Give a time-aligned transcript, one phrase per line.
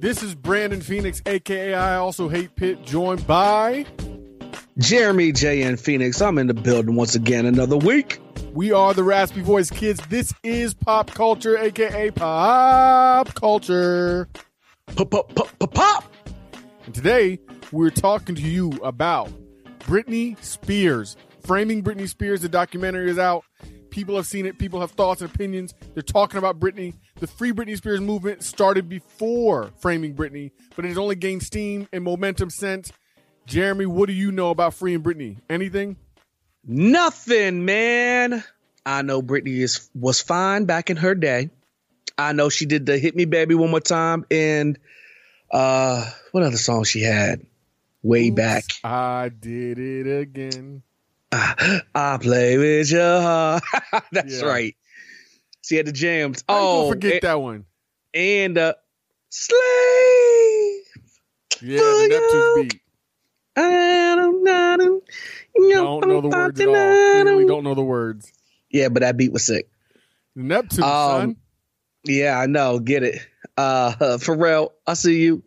[0.00, 3.84] This is Brandon Phoenix, aka I also hate Pitt, joined by
[4.78, 6.22] Jeremy J and Phoenix.
[6.22, 8.18] I'm in the building once again another week.
[8.54, 10.00] We are the Raspy Voice Kids.
[10.08, 14.26] This is pop culture, aka pop culture.
[14.96, 16.14] Pop pop pop pop pop.
[16.86, 17.38] And today
[17.70, 19.30] we're talking to you about
[19.80, 21.18] Britney Spears.
[21.42, 23.44] Framing Britney Spears, the documentary is out.
[23.90, 24.58] People have seen it.
[24.58, 25.74] People have thoughts and opinions.
[25.94, 26.94] They're talking about Britney.
[27.16, 31.88] The Free Britney Spears movement started before Framing Britney, but it has only gained steam
[31.92, 32.92] and momentum since.
[33.46, 35.38] Jeremy, what do you know about freeing Britney?
[35.48, 35.96] Anything?
[36.64, 38.44] Nothing, man.
[38.84, 41.50] I know Britney is was fine back in her day.
[42.16, 44.78] I know she did the "Hit Me, Baby" one more time, and
[45.50, 47.44] uh, what other song she had
[48.02, 48.64] way Oops, back?
[48.84, 50.82] I did it again.
[51.32, 53.62] I play with your heart.
[54.12, 54.46] That's Yeah.
[54.48, 54.76] right.
[55.62, 56.42] She had the jams.
[56.48, 57.64] Oh, forget and, that one.
[58.14, 58.74] and uh,
[59.28, 59.58] slave.
[61.62, 62.80] Yeah, the Neptune's beat.
[63.56, 64.44] Don't
[66.00, 66.74] Don't know the words at all.
[66.74, 68.32] Clearly don't know the words.
[68.70, 69.68] Yeah, but that beat was sick.
[70.34, 71.36] Neptune, Um, son.
[72.04, 72.78] Yeah, I know.
[72.78, 73.20] Get it.
[73.56, 75.42] Uh Pharrell, I see you.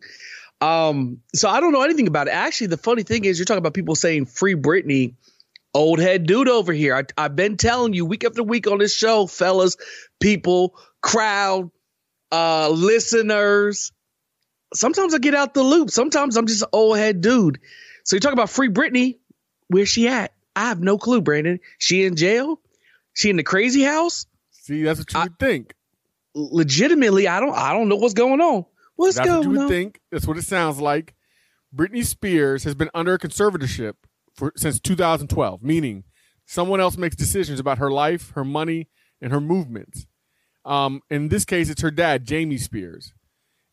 [0.60, 2.30] Um, so I don't know anything about it.
[2.30, 5.14] Actually, the funny thing is you're talking about people saying free Britney.
[5.74, 6.94] Old head dude over here.
[6.96, 9.76] I, I've been telling you week after week on this show, fellas,
[10.20, 11.70] people, crowd,
[12.30, 13.90] uh, listeners.
[14.72, 15.90] Sometimes I get out the loop.
[15.90, 17.58] Sometimes I'm just an old head dude.
[18.04, 19.18] So you talk about free Britney.
[19.68, 20.32] Where's she at?
[20.54, 21.58] I have no clue, Brandon.
[21.78, 22.60] She in jail?
[23.12, 24.26] She in the crazy house?
[24.50, 25.74] See, that's what you would think.
[26.34, 28.64] Legitimately, I don't I don't know what's going on.
[28.96, 29.68] What's That's what you going would on?
[29.68, 30.00] think.
[30.10, 31.14] That's what it sounds like.
[31.74, 33.94] Britney Spears has been under a conservatorship
[34.34, 36.04] for since 2012, meaning
[36.44, 38.88] someone else makes decisions about her life, her money,
[39.20, 40.06] and her movements.
[40.64, 43.12] Um, in this case, it's her dad, Jamie Spears.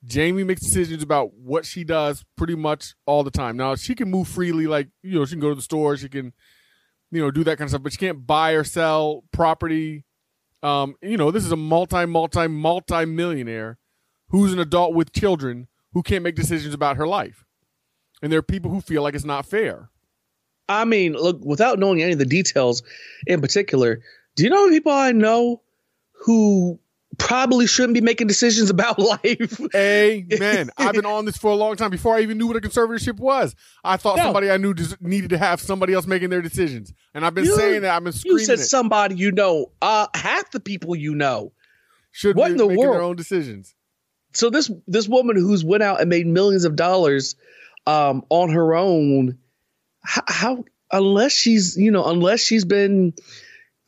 [0.03, 3.55] Jamie makes decisions about what she does pretty much all the time.
[3.55, 6.09] Now she can move freely, like you know, she can go to the store, she
[6.09, 6.33] can,
[7.11, 10.05] you know, do that kind of stuff, but she can't buy or sell property.
[10.63, 13.77] Um, you know, this is a multi, multi, multi millionaire
[14.29, 17.45] who's an adult with children who can't make decisions about her life.
[18.21, 19.89] And there are people who feel like it's not fair.
[20.69, 22.83] I mean, look, without knowing any of the details
[23.27, 24.01] in particular,
[24.35, 25.61] do you know people I know
[26.25, 26.79] who
[27.17, 29.59] probably shouldn't be making decisions about life?
[29.75, 30.69] Amen.
[30.77, 33.17] I've been on this for a long time before I even knew what a conservatorship
[33.19, 33.53] was.
[33.83, 34.23] I thought No.
[34.23, 36.93] somebody I knew just needed to have somebody else making their decisions.
[37.13, 37.95] And I've been You- saying that.
[37.95, 38.63] I've been You said it.
[38.63, 39.71] somebody you know.
[39.81, 41.51] Uh, half the people you know.
[42.13, 43.73] Should what be in the making their own decisions.
[44.33, 47.35] So this this woman who's went out and made millions of dollars
[47.87, 49.37] um, on her own,
[50.03, 53.13] how, how unless she's you know unless she's been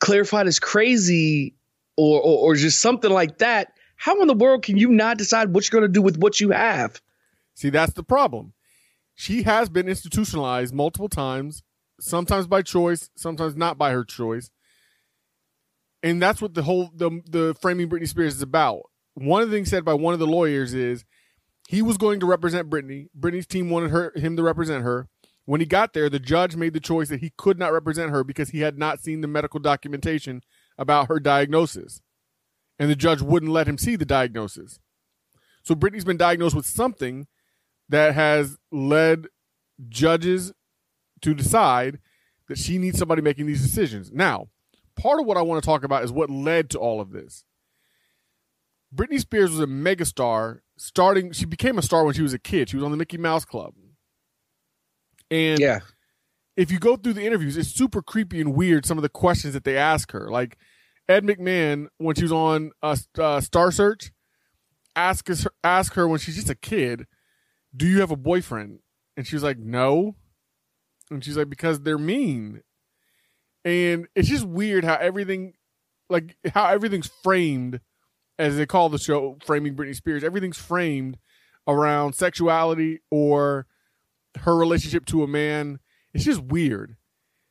[0.00, 1.54] clarified as crazy
[1.96, 5.54] or, or or just something like that, how in the world can you not decide
[5.54, 7.00] what you're going to do with what you have?
[7.54, 8.52] See, that's the problem.
[9.14, 11.62] She has been institutionalized multiple times,
[12.00, 14.50] sometimes by choice, sometimes not by her choice.
[16.02, 18.82] and that's what the whole the the framing Britney Spears is about.
[19.14, 21.04] One of the things said by one of the lawyers is
[21.68, 23.08] he was going to represent Britney.
[23.18, 25.08] Britney's team wanted her him to represent her.
[25.46, 28.24] When he got there, the judge made the choice that he could not represent her
[28.24, 30.42] because he had not seen the medical documentation
[30.78, 32.00] about her diagnosis.
[32.78, 34.80] And the judge wouldn't let him see the diagnosis.
[35.62, 37.26] So Britney's been diagnosed with something
[37.88, 39.26] that has led
[39.88, 40.52] judges
[41.22, 41.98] to decide
[42.48, 44.10] that she needs somebody making these decisions.
[44.12, 44.48] Now,
[44.96, 47.44] part of what I want to talk about is what led to all of this.
[48.94, 52.68] Britney Spears was a megastar starting she became a star when she was a kid.
[52.68, 53.74] She was on the Mickey Mouse Club.
[55.34, 55.80] And yeah.
[56.56, 59.52] if you go through the interviews, it's super creepy and weird some of the questions
[59.54, 60.30] that they ask her.
[60.30, 60.56] Like
[61.08, 64.12] Ed McMahon when she was on uh, uh, Star Search
[64.94, 65.34] ask her
[65.64, 67.06] ask her when she's just a kid,
[67.76, 68.78] "Do you have a boyfriend?"
[69.16, 70.14] And she's like, "No."
[71.10, 72.62] And she's like, "Because they're mean."
[73.64, 75.54] And it's just weird how everything
[76.08, 77.80] like how everything's framed
[78.38, 80.22] as they call the show framing Britney Spears.
[80.22, 81.18] Everything's framed
[81.66, 83.66] around sexuality or
[84.40, 85.78] her relationship to a man.
[86.12, 86.96] It's just weird.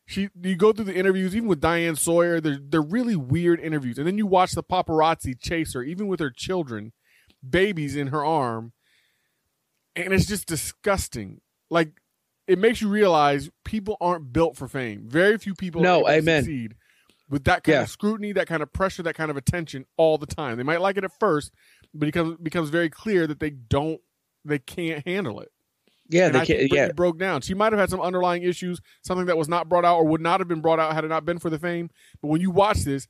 [0.06, 3.98] She you go through the interviews, even with Diane Sawyer, they're they're really weird interviews.
[3.98, 6.92] And then you watch the paparazzi chase her, even with her children,
[7.48, 8.74] babies in her arm.
[9.96, 11.40] And it's just disgusting.
[11.70, 11.94] Like
[12.48, 15.06] it makes you realize people aren't built for fame.
[15.08, 16.44] Very few people no, amen.
[16.44, 16.76] succeed
[17.30, 17.82] with that kind Yeah.
[17.84, 20.58] of scrutiny, that kind of pressure, that kind of attention all the time.
[20.58, 21.54] They might like it at first,
[21.94, 24.02] but it becomes becomes very clear that they don't
[24.44, 25.53] they can't handle it.
[26.14, 27.42] Yeah, And they I Britney Yeah, broke down.
[27.42, 30.22] She might have had some underlying issues, something that was not brought out or would
[30.22, 31.90] not have been brought out had it not been for the fame.
[32.22, 33.08] But when you watch this,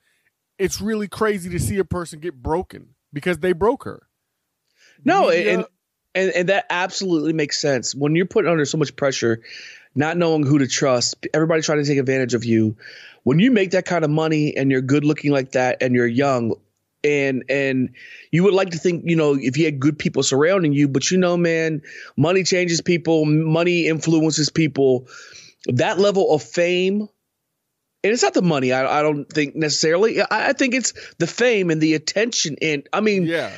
[0.58, 4.08] it's really crazy to see a person get broken because they broke her.
[5.04, 5.66] no, and,
[6.16, 9.42] and and that absolutely makes sense when you're put under so much pressure,
[9.96, 11.28] not knowing who to trust.
[11.34, 12.78] Everybody trying to take advantage of you.
[13.24, 16.08] When you make that kind of money and you're good looking like that and you're
[16.08, 16.56] young.
[17.04, 17.96] And and
[18.32, 21.12] you would like to think you know if you had good people surrounding you, but
[21.12, 21.82] you know, man,
[22.16, 25.08] money changes people, money influences people.
[25.68, 27.08] That level of fame,
[28.04, 28.74] and it's not the money.
[28.74, 30.22] I, I don't think necessarily.
[30.22, 32.58] I, I think it's the fame and the attention.
[32.62, 33.52] And I mean, yeah,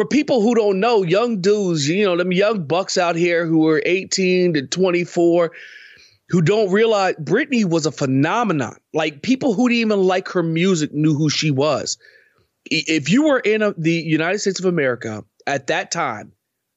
[0.00, 3.68] for people who don't know, young dudes, you know, them young bucks out here who
[3.68, 5.52] are 18 to 24,
[6.30, 8.76] who don't realize Britney was a phenomenon.
[8.94, 11.98] Like people who didn't even like her music knew who she was.
[12.66, 16.32] I- If you were in a, the United States of America at that time,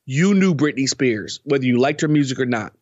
[0.05, 2.73] you knew Britney Spears, whether you liked her music or not.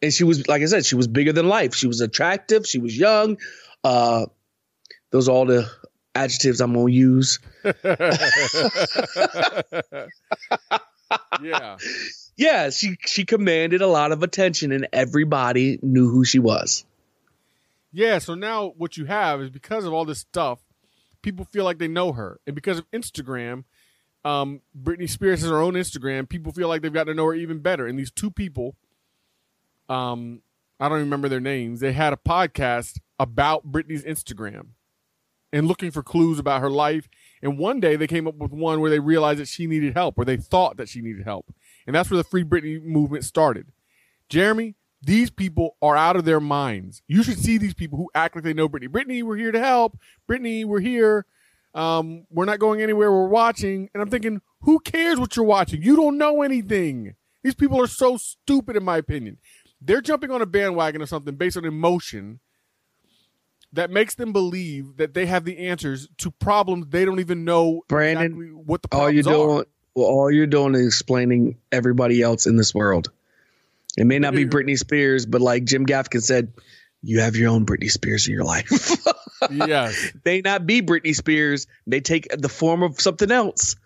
[0.00, 1.74] And she was, like I said, she was bigger than life.
[1.74, 2.66] She was attractive.
[2.66, 3.38] She was young.
[3.84, 4.26] Uh,
[5.10, 5.70] those are all the
[6.14, 7.38] adjectives I'm gonna use.
[11.42, 11.76] yeah.
[12.36, 16.84] yeah, she she commanded a lot of attention, and everybody knew who she was.
[17.92, 20.58] Yeah, so now what you have is because of all this stuff,
[21.22, 22.40] people feel like they know her.
[22.46, 23.64] And because of Instagram,
[24.24, 27.34] um, Britney Spears has her own Instagram, people feel like they've got to know her
[27.34, 27.86] even better.
[27.86, 28.76] And these two people,
[29.88, 30.42] um,
[30.78, 34.68] I don't remember their names, they had a podcast about Britney's Instagram
[35.52, 37.08] and looking for clues about her life.
[37.42, 40.14] And one day they came up with one where they realized that she needed help,
[40.16, 41.52] or they thought that she needed help.
[41.86, 43.68] And that's where the Free Britney movement started.
[44.28, 47.02] Jeremy, these people are out of their minds.
[47.08, 48.88] You should see these people who act like they know Britney.
[48.88, 49.98] Britney, we're here to help.
[50.28, 51.26] Britney, we're here.
[51.74, 53.10] Um, we're not going anywhere.
[53.10, 53.88] We're watching.
[53.92, 55.82] And I'm thinking, who cares what you're watching?
[55.82, 57.16] You don't know anything.
[57.42, 59.38] These people are so stupid, in my opinion.
[59.80, 62.38] They're jumping on a bandwagon or something based on emotion
[63.72, 67.82] that makes them believe that they have the answers to problems they don't even know
[67.88, 72.46] Brandon, exactly what the All you're doing, well, all you're doing is explaining everybody else
[72.46, 73.10] in this world.
[73.96, 76.52] It may not be Britney Spears, but like Jim Gaffigan said,
[77.02, 78.96] you have your own Britney Spears in your life.
[79.50, 80.12] yes.
[80.24, 81.66] May not be Britney Spears.
[81.86, 83.76] They take the form of something else.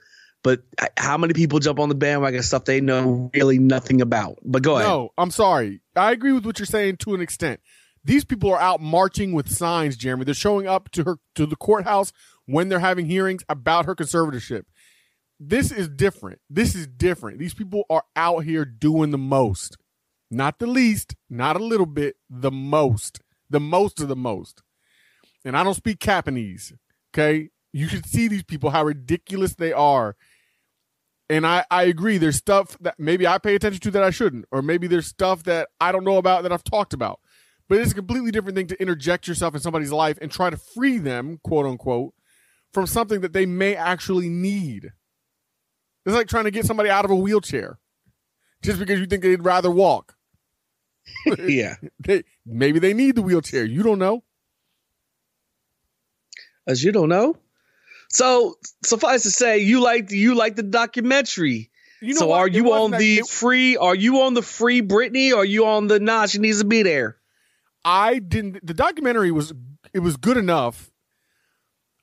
[0.43, 0.63] But
[0.97, 4.39] how many people jump on the bandwagon stuff they know really nothing about?
[4.45, 4.87] But go ahead.
[4.87, 5.81] No, I'm sorry.
[5.97, 7.61] I agree with what you're saying to an extent.
[8.05, 10.25] These people are out marching with signs, Jeremy.
[10.25, 12.13] They're showing up to her to the courthouse
[12.45, 14.63] when they're having hearings about her conservatorship.
[15.41, 16.39] This is different.
[16.49, 17.41] This is different.
[17.41, 19.77] These people are out here doing the most.
[20.31, 23.21] Not the least, not a little bit, the most.
[23.49, 24.63] The most of the most.
[25.45, 26.73] And I don't speak Japanese.
[27.15, 27.51] Okay?
[27.73, 30.17] You should see these people, how ridiculous they are.
[31.29, 32.19] And I, I agree.
[32.19, 35.43] There's stuff that maybe I pay attention to that I shouldn't, or maybe there's stuff
[35.45, 37.21] that I don't know about that I've talked about.
[37.69, 40.57] But it's a completely different thing to interject yourself in somebody's life and try to
[40.57, 42.15] free them, quote unquote,
[42.73, 44.93] from something that they may actually need.
[46.05, 47.79] It's like trying to get somebody out of a wheelchair
[48.63, 50.16] just because you think they'd rather walk.
[51.39, 51.77] yeah.
[52.01, 53.65] They, maybe they need the wheelchair.
[53.65, 54.23] You don't know.
[56.67, 57.37] as you don't know.
[58.11, 61.71] So suffice to say, you like you like the documentary.
[62.01, 62.39] You know so what?
[62.39, 63.77] are It you on the it- free?
[63.77, 65.33] Are you on the free Britney?
[65.33, 66.27] Or are you on the nah?
[66.27, 67.17] She needs to be there.
[67.85, 68.65] I didn't.
[68.67, 69.53] The documentary was
[69.93, 70.91] it was good enough.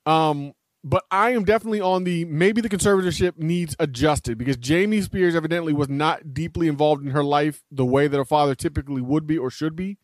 [0.06, 0.52] Um,
[0.84, 5.72] but I am definitely on the maybe the conservatorship needs adjusted because Jamie Spears evidently
[5.72, 9.38] was not deeply involved in her life the way that a father typically would be
[9.38, 9.96] or should be.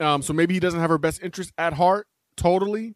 [0.00, 2.94] Um, so maybe he doesn't have her best interest at heart totally.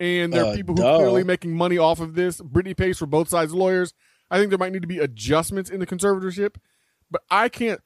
[0.00, 0.94] And there are Uh, people who duh.
[0.94, 2.40] are clearly making money off of this.
[2.40, 3.92] Britney pays for both sides lawyers.
[4.30, 6.54] I think there might need to be adjustments in the conservatorship,
[7.10, 7.80] but I can't.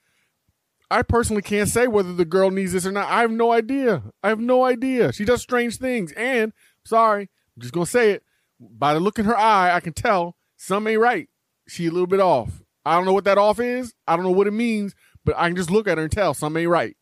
[0.90, 3.08] I personally can't say whether the girl needs this or not.
[3.08, 4.02] I have no idea.
[4.22, 5.10] I have no idea.
[5.14, 6.52] She does strange things, and
[6.84, 8.22] sorry, I'm just gonna say it.
[8.60, 11.28] By the look in her eye, I can tell some ain't right.
[11.68, 12.62] She a little bit off.
[12.84, 13.94] I don't know what that off is.
[14.06, 14.94] I don't know what it means,
[15.24, 16.96] but I can just look at her and tell some ain't right.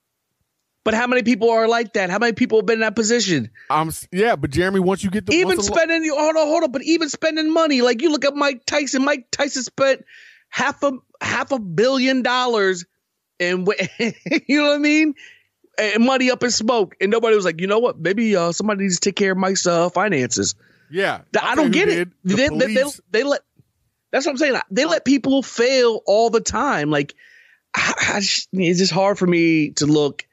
[0.83, 2.09] But how many people are like that?
[2.09, 3.51] How many people have been in that position?
[3.69, 6.65] I'm yeah, but Jeremy, once you get the even the lo- spending hold on, hold
[6.65, 7.83] on, but even spending money.
[7.83, 9.05] Like you look at Mike Tyson.
[9.05, 10.05] Mike Tyson spent
[10.49, 12.87] half a half a billion dollars
[13.39, 15.15] and you know what I mean?
[15.81, 16.95] And money up in smoke.
[17.01, 17.99] And nobody was like, you know what?
[17.99, 20.55] Maybe uh, somebody needs to take care of Mike's uh, finances.
[20.91, 22.09] yeah, I don't get it.
[22.25, 23.41] The They, they, they, they let
[24.13, 24.57] that's what I'm saying.
[24.71, 26.91] They let people fail all the time.
[26.91, 27.15] Like
[27.75, 30.27] I, I just- it's just hard for me to look.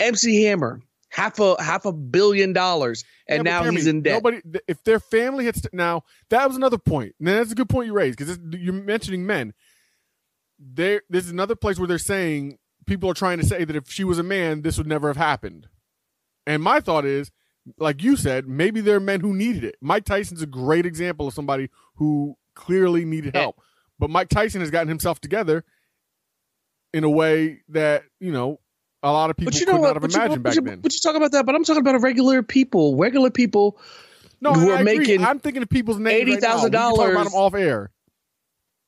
[0.00, 4.14] MC Hammer, half a half a billion dollars, and Yeah, now he's in debt.
[4.14, 7.14] Nobody, if their family had st- now, that was another point.
[7.20, 9.52] Now that's a good point you raised because you're mentioning men.
[10.58, 13.90] There, this is another place where they're saying people are trying to say that if
[13.90, 15.68] she was a man, this would never have happened.
[16.46, 17.30] And my thought is,
[17.78, 19.76] like you said, maybe there are men who needed it.
[19.80, 23.60] Mike Tyson's a great example of somebody who clearly needed help,
[23.98, 25.64] but Mike Tyson has gotten himself together
[26.92, 28.60] in a way that you know
[29.02, 29.94] a lot of people But you could know not what?
[29.96, 30.80] have But you, imagined but, back you, then.
[30.80, 33.78] but you talk about that, but I'm talking about regular people, regular people
[34.40, 35.24] No, who are making.
[35.24, 36.30] I'm thinking of people's names.
[36.30, 36.56] right now.
[36.64, 37.14] We can talk $80,000.
[37.14, 37.90] about them off air.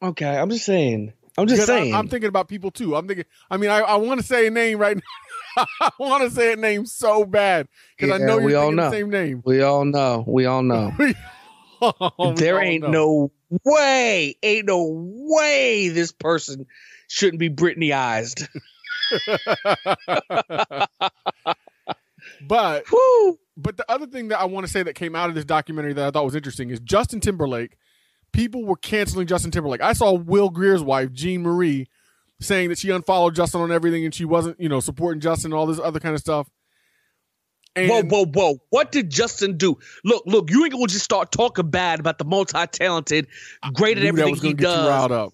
[0.03, 1.13] okay, I'm just saying.
[1.39, 1.95] I'm just Because I- saying.
[1.95, 2.97] I'm thinking about people too.
[2.97, 3.27] I'm thinking.
[3.51, 5.65] I mean, I, I want to say a name right now.
[5.81, 8.77] I want to say a name so bad because I know we you're all thinking
[8.77, 8.91] know.
[8.91, 9.43] the same name.
[9.45, 10.25] we all know.
[10.27, 10.93] We all know.
[10.99, 11.15] we
[11.83, 12.91] Oh, there ain't no.
[12.91, 16.67] no way, ain't no way this person
[17.07, 18.49] shouldn't be Britneyized.
[22.49, 23.39] But Woo!
[23.57, 25.93] but the other thing that I want to say that came out of this documentary
[25.95, 27.77] that I thought was interesting is Justin Timberlake.
[28.37, 29.81] People were canceling Justin Timberlake.
[29.81, 31.89] I saw Will Greer's wife, Jean Marie,
[32.39, 35.59] saying that she unfollowed Justin on everything and she wasn't, you know, supporting Justin and
[35.59, 36.47] all this other kind of stuff.
[37.75, 38.59] And whoa, whoa, whoa.
[38.69, 39.79] What did Justin do?
[40.05, 43.27] Look, look, you ain't gonna just start talking bad about the multi talented,
[43.73, 45.27] great at everything he gonna get you riled does.
[45.29, 45.33] up.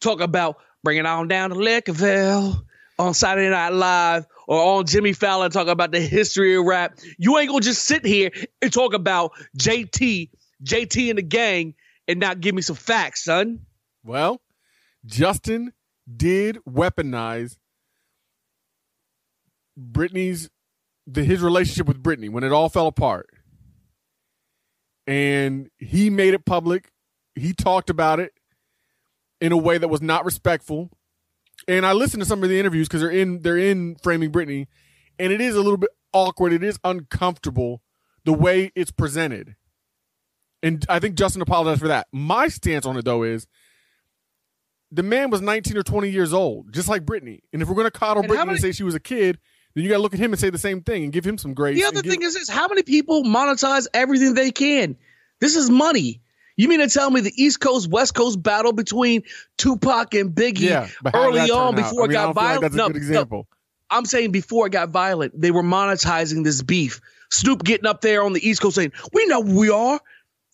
[0.00, 2.64] Talk about bringing on down to Liquorville
[2.98, 6.96] on Saturday Night Live or on Jimmy Fallon talking about the history of rap.
[7.18, 8.30] You ain't gonna just sit here
[8.62, 10.30] and talk about JT,
[10.64, 11.74] JT and the gang
[12.10, 13.60] and not give me some facts, son.
[14.04, 14.40] Well,
[15.06, 15.72] Justin
[16.16, 17.56] did weaponize
[19.78, 20.50] Britney's
[21.06, 23.28] the his relationship with Britney when it all fell apart.
[25.06, 26.90] And he made it public.
[27.34, 28.32] He talked about it
[29.40, 30.90] in a way that was not respectful.
[31.68, 34.66] And I listened to some of the interviews because they're in they're in framing Britney,
[35.18, 36.52] and it is a little bit awkward.
[36.52, 37.82] It is uncomfortable
[38.24, 39.56] the way it's presented.
[40.62, 42.06] And I think Justin apologized for that.
[42.12, 43.46] My stance on it though is
[44.92, 47.40] the man was 19 or 20 years old, just like Britney.
[47.52, 49.38] And if we're going to coddle And Britney many- and say she was a kid,
[49.74, 51.38] then you got to look at him and say the same thing and give him
[51.38, 51.76] some grace.
[51.78, 54.96] The other give- thing is this how many people monetize everything they can?
[55.40, 56.20] This is money.
[56.56, 59.22] You mean to tell me the East Coast West Coast battle between
[59.56, 62.26] Tupac and Biggie yeah, but how did early on before I mean, it got feel
[62.26, 62.60] like violent?
[62.62, 63.48] that's a no, good no, example.
[63.88, 67.00] I'm saying before it got violent, they were monetizing this beef.
[67.30, 70.00] Snoop getting up there on the East Coast saying, "We know who we are."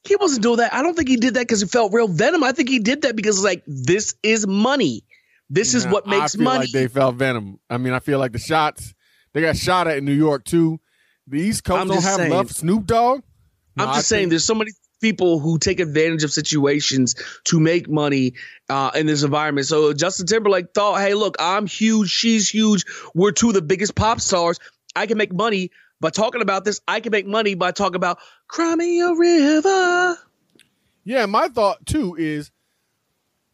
[0.07, 0.73] He wasn't doing that.
[0.75, 2.43] I don't think he did that because he felt real venom.
[2.45, 5.05] I think he did that because like this is money.
[5.49, 6.59] This is what makes I feel money.
[6.61, 7.61] like they felt venom.
[7.71, 8.95] I mean, I feel like the shots
[9.33, 10.81] they got shot at in New York too.
[11.29, 12.31] The East Coast I'm don't have saying.
[12.33, 13.23] love Snoop Dogg.
[13.77, 14.71] No, I'm I just saying, think- there's so many
[15.01, 18.33] people who take advantage of situations to make money
[18.71, 19.67] uh, in this environment.
[19.67, 22.09] So Justin Timberlake thought, "Hey, look, I'm huge.
[22.11, 22.85] She's huge.
[23.15, 24.59] We're two of the biggest pop stars.
[24.95, 25.71] I can make money
[26.01, 26.81] by talking about this.
[26.87, 30.19] I can make money by talking about Cry Me a River."
[31.05, 32.51] Yeah, my thought too is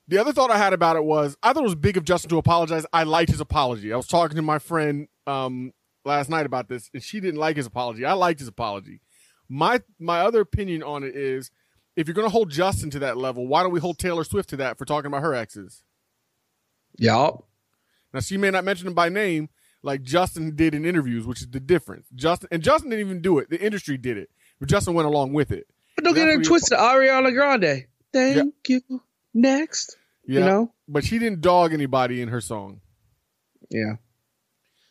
[0.09, 2.31] the other thought I had about it was I thought it was big of Justin
[2.31, 2.85] to apologize.
[2.93, 3.93] I liked his apology.
[3.93, 5.73] I was talking to my friend um,
[6.05, 8.05] last night about this, and she didn't like his apology.
[8.05, 9.01] I liked his apology.
[9.49, 11.51] My my other opinion on it is
[11.97, 14.49] if you're going to hold Justin to that level, why don't we hold Taylor Swift
[14.51, 15.83] to that for talking about her exes?
[16.99, 17.47] Y'all.
[18.13, 19.49] Now she may not mention them by name
[19.83, 22.07] like Justin did in interviews, which is the difference.
[22.15, 23.51] Justin and Justin didn't even do it.
[23.51, 24.31] The industry did it.
[24.61, 25.67] But Justin went along with it.
[25.97, 26.79] But don't get it twisted.
[26.79, 27.87] Ariana Grande.
[28.13, 28.81] Thank you.
[29.35, 29.97] Next.
[30.27, 30.73] Yeah, You know?
[30.87, 32.81] but she didn't dog anybody in her song.
[33.71, 33.95] Yeah.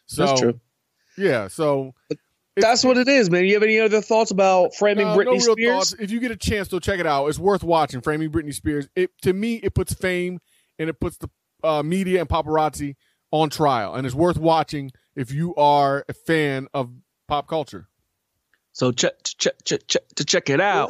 [0.07, 0.59] So That's true.
[1.17, 1.93] Yeah, so
[2.57, 3.45] That's what it is, man.
[3.45, 5.73] You have any other thoughts about framing No, Britney no real Spears?
[5.89, 5.93] thoughts.
[6.01, 7.27] If you get a chance, to check it out.
[7.27, 8.01] It's worth watching.
[8.01, 8.89] Framing Britney Spears.
[8.95, 10.39] It to me, it puts fame
[10.77, 11.29] and it puts the
[11.63, 12.95] uh, media and paparazzi
[13.31, 16.91] on trial, and it's worth watching if you are a fan of
[17.27, 17.87] pop culture.
[18.73, 20.89] So check check check check to check it out.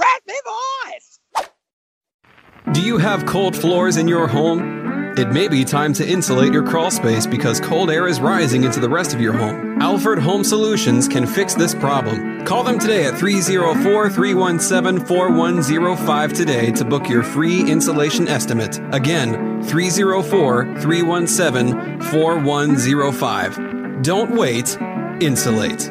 [2.73, 4.81] Do you have cold floors in your home?
[5.17, 8.79] It may be time to insulate your crawl space because cold air is rising into
[8.79, 9.81] the rest of your home.
[9.81, 12.45] Alfred Home Solutions can fix this problem.
[12.45, 18.79] Call them today at 304 317 4105 today to book your free insulation estimate.
[18.93, 24.03] Again, 304 317 4105.
[24.03, 24.77] Don't wait,
[25.21, 25.89] insulate.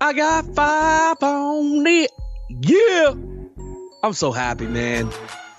[0.00, 2.10] I got five on it.
[2.50, 3.14] Yeah.
[4.02, 5.10] I'm so happy, man.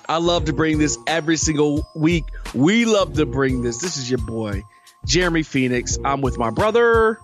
[0.07, 2.25] I love to bring this every single week.
[2.53, 3.79] We love to bring this.
[3.79, 4.63] This is your boy,
[5.05, 5.97] Jeremy Phoenix.
[6.03, 7.19] I'm with my brother.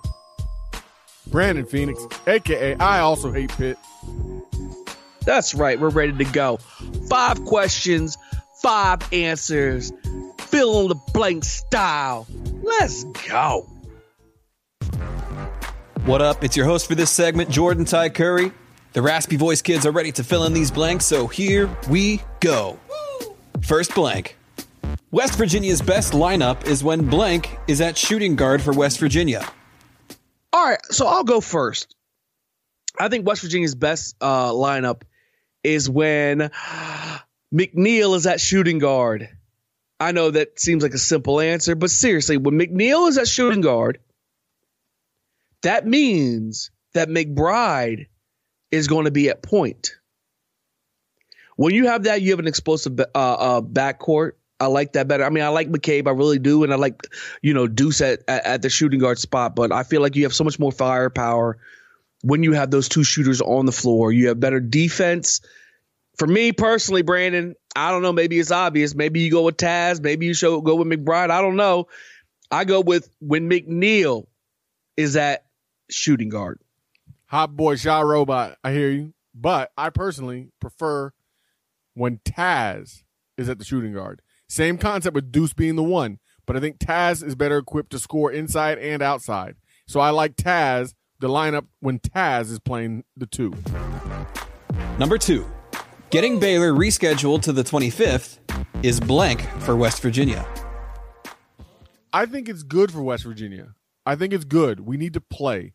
[1.27, 3.77] Brandon Phoenix, aka I also hate Pitt.
[5.25, 5.79] That's right.
[5.79, 6.57] We're ready to go.
[7.09, 8.17] Five questions,
[8.61, 9.91] five answers.
[10.39, 12.27] Fill in the blank style.
[12.63, 13.67] Let's go.
[16.05, 16.43] What up?
[16.43, 18.51] It's your host for this segment, Jordan Ty Curry.
[18.93, 22.77] The raspy voice kids are ready to fill in these blanks, so here we go.
[23.61, 24.35] First blank.
[25.11, 29.49] West Virginia's best lineup is when blank is at shooting guard for West Virginia.
[30.51, 31.95] All right, so I'll go first.
[32.99, 35.03] I think West Virginia's best uh, lineup
[35.63, 36.39] is when
[37.53, 39.29] McNeil is at shooting guard.
[40.01, 43.61] I know that seems like a simple answer, but seriously, when McNeil is at shooting
[43.61, 43.99] guard,
[45.61, 48.07] that means that McBride
[48.71, 49.95] is going to be at point.
[51.55, 54.31] When you have that, you have an explosive uh, uh, backcourt.
[54.59, 55.25] I like that better.
[55.25, 57.07] I mean, I like McCabe, I really do, and I like,
[57.41, 59.55] you know, Deuce at, at, at the shooting guard spot.
[59.55, 61.57] But I feel like you have so much more firepower
[62.23, 64.11] when you have those two shooters on the floor.
[64.11, 65.41] You have better defense.
[66.17, 68.13] For me personally, Brandon, I don't know.
[68.13, 68.93] Maybe it's obvious.
[68.93, 70.01] Maybe you go with Taz.
[70.01, 71.31] Maybe you show go with McBride.
[71.31, 71.87] I don't know.
[72.51, 74.27] I go with when McNeil
[74.97, 75.45] is at
[75.89, 76.59] shooting guard.
[77.31, 78.57] Hot boy, shot robot.
[78.61, 81.13] I hear you, but I personally prefer
[81.93, 83.03] when Taz
[83.37, 84.21] is at the shooting guard.
[84.49, 87.99] Same concept with Deuce being the one, but I think Taz is better equipped to
[87.99, 89.55] score inside and outside.
[89.87, 93.53] So I like Taz, the lineup when Taz is playing the two.
[94.99, 95.49] Number two.
[96.09, 98.39] Getting Baylor rescheduled to the 25th
[98.83, 100.45] is blank for West Virginia.
[102.11, 103.75] I think it's good for West Virginia.
[104.05, 104.81] I think it's good.
[104.81, 105.71] We need to play.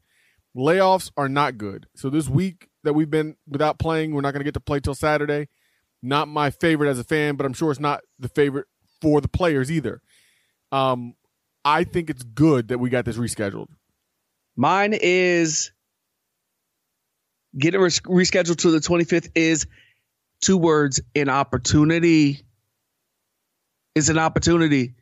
[0.56, 1.86] Layoffs are not good.
[1.94, 4.80] So this week that we've been without playing, we're not going to get to play
[4.80, 5.48] till Saturday.
[6.02, 8.66] Not my favorite as a fan, but I'm sure it's not the favorite
[9.00, 10.00] for the players either.
[10.72, 11.14] Um,
[11.64, 13.68] I think it's good that we got this rescheduled.
[14.56, 15.72] Mine is
[17.58, 19.66] getting res- rescheduled to the 25th is
[20.40, 22.42] two words an opportunity.
[23.94, 24.94] Is an opportunity.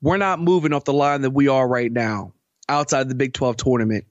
[0.00, 2.32] We're not moving off the line that we are right now
[2.68, 4.04] outside the Big 12 tournament.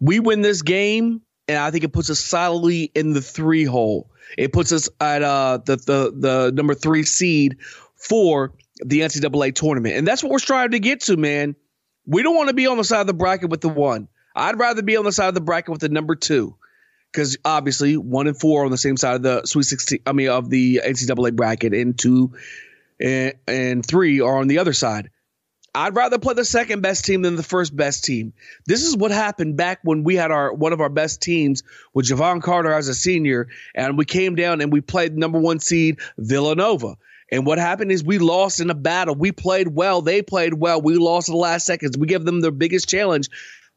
[0.00, 4.10] We win this game, and I think it puts us solidly in the three hole.
[4.38, 7.58] It puts us at uh, the, the the number three seed
[7.96, 11.56] for the NCAA tournament, and that's what we're striving to get to, man.
[12.06, 14.08] We don't want to be on the side of the bracket with the one.
[14.34, 16.56] I'd rather be on the side of the bracket with the number two,
[17.12, 20.00] because obviously one and four are on the same side of the Sweet Sixteen.
[20.06, 22.32] I mean, of the NCAA bracket, and two
[23.00, 25.10] and, and three are on the other side.
[25.74, 28.32] I'd rather play the second best team than the first best team.
[28.66, 31.62] This is what happened back when we had our one of our best teams
[31.94, 35.60] with Jevon Carter as a senior, and we came down and we played number one
[35.60, 36.96] seed Villanova.
[37.32, 39.14] And what happened is we lost in a battle.
[39.14, 40.02] We played well.
[40.02, 40.82] They played well.
[40.82, 41.96] We lost in the last seconds.
[41.96, 43.28] We gave them their biggest challenge.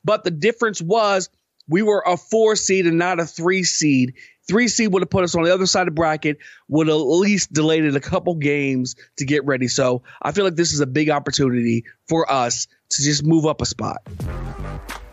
[0.04, 1.30] But the difference was
[1.68, 4.16] we were a four seed and not a three seed.
[4.48, 7.00] Three seed would have put us on the other side of bracket, would have at
[7.00, 9.68] least delayed it a couple games to get ready.
[9.68, 13.62] So I feel like this is a big opportunity for us to just move up
[13.62, 13.98] a spot.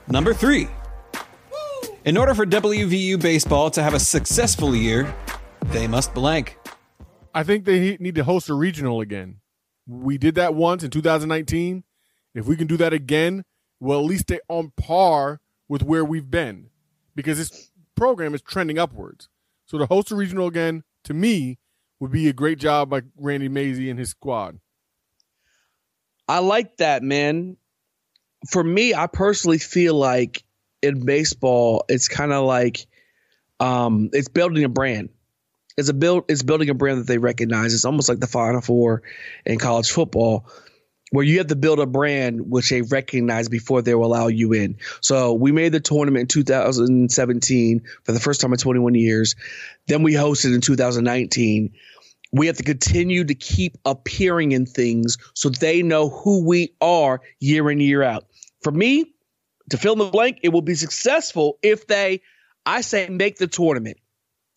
[0.08, 0.68] Number three.
[2.04, 5.14] In order for WVU baseball to have a successful year,
[5.66, 6.56] they must blank.
[7.34, 9.36] I think they need to host a regional again.
[9.86, 11.84] We did that once in 2019.
[12.34, 13.44] If we can do that again,
[13.78, 16.70] we'll at least stay on par with where we've been
[17.14, 17.69] because this
[18.00, 19.28] program is trending upwards.
[19.66, 21.58] So to host a regional again, to me,
[22.00, 24.58] would be a great job by Randy Mazey and his squad.
[26.26, 27.58] I like that, man.
[28.48, 30.42] For me, I personally feel like
[30.80, 32.86] in baseball, it's kind of like
[33.60, 35.10] um, it's building a brand.
[35.76, 36.24] It's a build.
[36.28, 37.74] It's building a brand that they recognize.
[37.74, 39.02] It's almost like the Final Four
[39.44, 40.46] in college football,
[41.10, 44.52] where you have to build a brand which they recognize before they will allow you
[44.52, 44.78] in.
[45.00, 49.34] So we made the tournament in 2017 for the first time in 21 years.
[49.86, 51.72] Then we hosted in 2019.
[52.32, 57.20] We have to continue to keep appearing in things so they know who we are
[57.40, 58.26] year in year out.
[58.62, 59.12] For me,
[59.70, 62.20] to fill in the blank, it will be successful if they,
[62.64, 63.98] I say, make the tournament.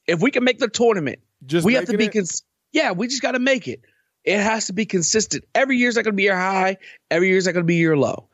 [0.05, 3.21] If we can make the tournament, just we have to be, cons- yeah, we just
[3.21, 3.81] got to make it.
[4.23, 5.45] It has to be consistent.
[5.53, 6.77] Every year is not going to be your high.
[7.11, 8.29] Every year is not going to be your low.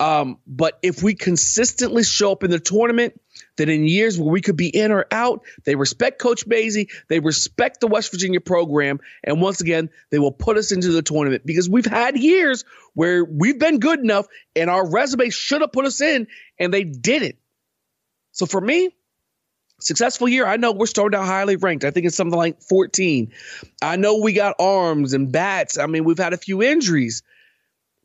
[0.00, 3.20] Um, but if we consistently show up in the tournament,
[3.56, 7.20] that in years where we could be in or out, they respect Coach Mazey, they
[7.20, 11.46] respect the West Virginia program, and once again, they will put us into the tournament
[11.46, 14.26] because we've had years where we've been good enough
[14.56, 16.26] and our resume should have put us in,
[16.58, 17.36] and they didn't.
[18.32, 18.90] So for me,
[19.86, 20.46] successful year.
[20.46, 21.84] I know we're starting out highly ranked.
[21.84, 23.32] I think it's something like 14.
[23.80, 25.78] I know we got arms and bats.
[25.78, 27.22] I mean, we've had a few injuries,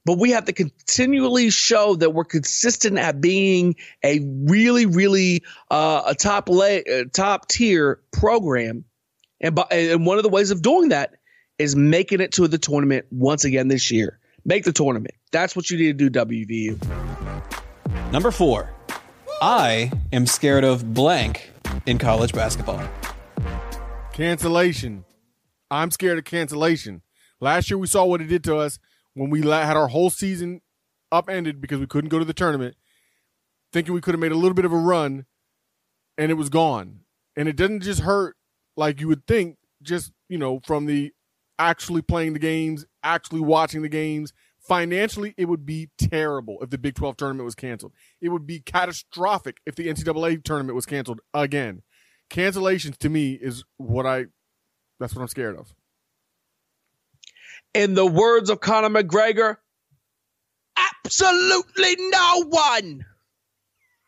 [0.06, 6.04] but we have to continually show that we're consistent at being a really, really uh,
[6.08, 8.86] a top la- uh, top tier program.
[9.40, 11.14] And, by, and one of the ways of doing that
[11.60, 14.20] is making it to the tournament once again this year.
[14.46, 15.16] Make the tournament.
[15.32, 16.82] That's what you need to do, WVU.
[18.12, 18.72] Number four,
[19.42, 21.52] I am scared of blank
[21.88, 22.88] in college basketball.
[24.14, 25.06] Cancellation.
[25.72, 27.02] I'm scared of cancellation.
[27.40, 28.78] Last year we saw what it did to us
[29.14, 30.62] when we had our whole season
[31.12, 32.76] upended because we couldn't go to the tournament,
[33.72, 35.26] thinking we could have made a little bit of a run,
[36.18, 37.02] and it was gone.
[37.36, 38.36] And it doesn't just hurt
[38.76, 41.14] like you would think, just you know, from the
[41.58, 44.34] actually playing the games, actually watching the games.
[44.68, 47.94] Financially, it would be terrible if the Big 12 tournament was canceled.
[48.20, 51.84] It would be catastrophic if the NCAA tournament was canceled again.
[52.30, 54.26] Cancellations to me is what I,
[55.00, 55.74] that's what I'm scared of.
[57.74, 59.58] In the words of Conor McGregor,
[61.06, 63.06] absolutely no one.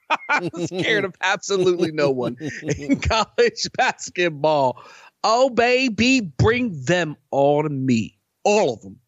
[0.30, 2.36] I'm scared of absolutely no one
[2.78, 4.84] in college basketball.
[5.24, 8.18] Oh, baby, bring them all to me.
[8.44, 9.00] All of them.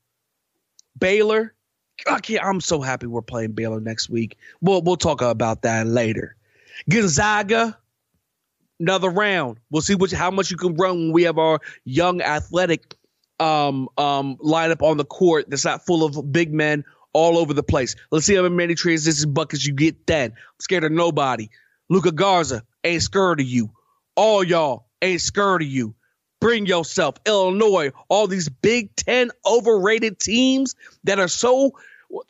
[1.01, 1.53] Baylor.
[2.07, 4.37] Okay, I'm so happy we're playing Baylor next week.
[4.61, 6.37] We'll we'll talk about that later.
[6.89, 7.77] Gonzaga,
[8.79, 9.59] another round.
[9.69, 12.95] We'll see which how much you can run when we have our young athletic
[13.39, 17.63] um um lineup on the court that's not full of big men all over the
[17.63, 17.95] place.
[18.11, 20.31] Let's see how many transition buckets you get then.
[20.31, 21.49] I'm scared of nobody.
[21.89, 23.71] Luka Garza ain't scared of you.
[24.15, 25.93] All y'all ain't scared of you.
[26.41, 27.15] Bring yourself.
[27.25, 30.75] Illinois, all these Big Ten overrated teams
[31.05, 31.71] that are so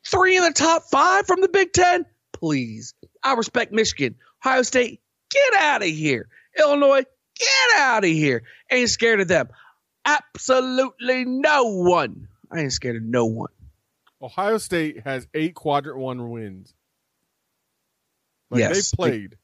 [0.05, 2.05] three in the top five from the Big Ten.
[2.33, 2.93] Please.
[3.23, 4.15] I respect Michigan.
[4.45, 6.27] Ohio State, get out of here.
[6.59, 7.03] Illinois,
[7.39, 8.43] get out of here.
[8.69, 9.47] Ain't scared of them.
[10.05, 12.27] Absolutely no one.
[12.51, 13.49] I ain't scared of no one.
[14.21, 16.73] Ohio State has eight quadrant one wins.
[18.49, 18.91] Like Yes.
[18.91, 19.37] they played.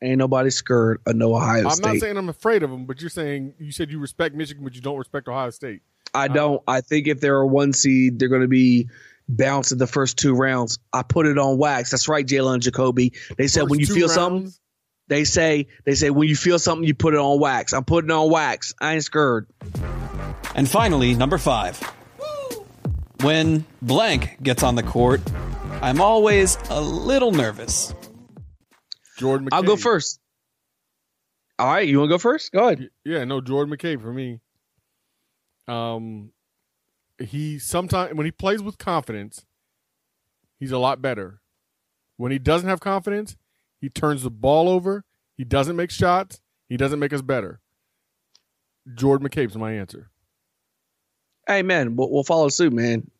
[0.00, 1.84] Ain't nobody scared of no Ohio State.
[1.84, 4.62] I'm not saying I'm afraid of them, but you're saying you said you respect Michigan,
[4.62, 5.82] but you don't respect Ohio State.
[6.14, 6.62] I uh, don't.
[6.68, 8.88] I think if they're a one seed, they're going to be
[9.28, 10.78] bounced in the first two rounds.
[10.92, 11.90] I put it on wax.
[11.90, 13.12] That's right, Jalen Jacoby.
[13.36, 14.14] They said First when you feel rounds?
[14.14, 14.52] something,
[15.08, 17.72] they say they say when you feel something, you put it on wax.
[17.72, 18.74] I'm putting it on wax.
[18.80, 19.48] I ain't scared.
[20.54, 21.80] And finally, number five.
[23.22, 25.20] When blank gets on the court,
[25.82, 27.92] I'm always a little nervous.
[29.18, 29.54] Jordan McCabe.
[29.54, 30.20] I'll go first.
[31.58, 32.52] All right, you want to go first?
[32.52, 32.88] Go ahead.
[33.04, 34.40] Yeah, no, Jordan McCabe for me.
[35.66, 36.30] Um,
[37.18, 39.44] he sometimes when he plays with confidence,
[40.58, 41.40] he's a lot better.
[42.16, 43.36] When he doesn't have confidence,
[43.80, 45.04] he turns the ball over.
[45.36, 46.40] He doesn't make shots.
[46.68, 47.60] He doesn't make us better.
[48.94, 50.10] Jordan McCabe's my answer.
[51.46, 53.10] Hey man, we'll, we'll follow suit, man.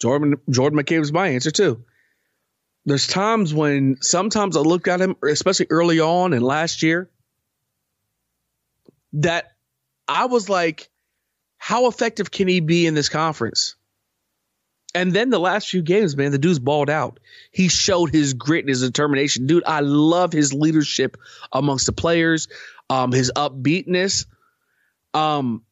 [0.00, 1.84] Jordan Jordan McCabe's my answer too.
[2.86, 7.10] There's times when sometimes I look at him, especially early on and last year,
[9.14, 9.52] that
[10.08, 10.88] I was like,
[11.58, 13.76] how effective can he be in this conference?
[14.94, 17.20] And then the last few games, man, the dude's balled out.
[17.52, 19.46] He showed his grit and his determination.
[19.46, 21.16] Dude, I love his leadership
[21.52, 22.48] amongst the players,
[22.88, 24.26] um, his upbeatness.
[25.14, 25.62] Um,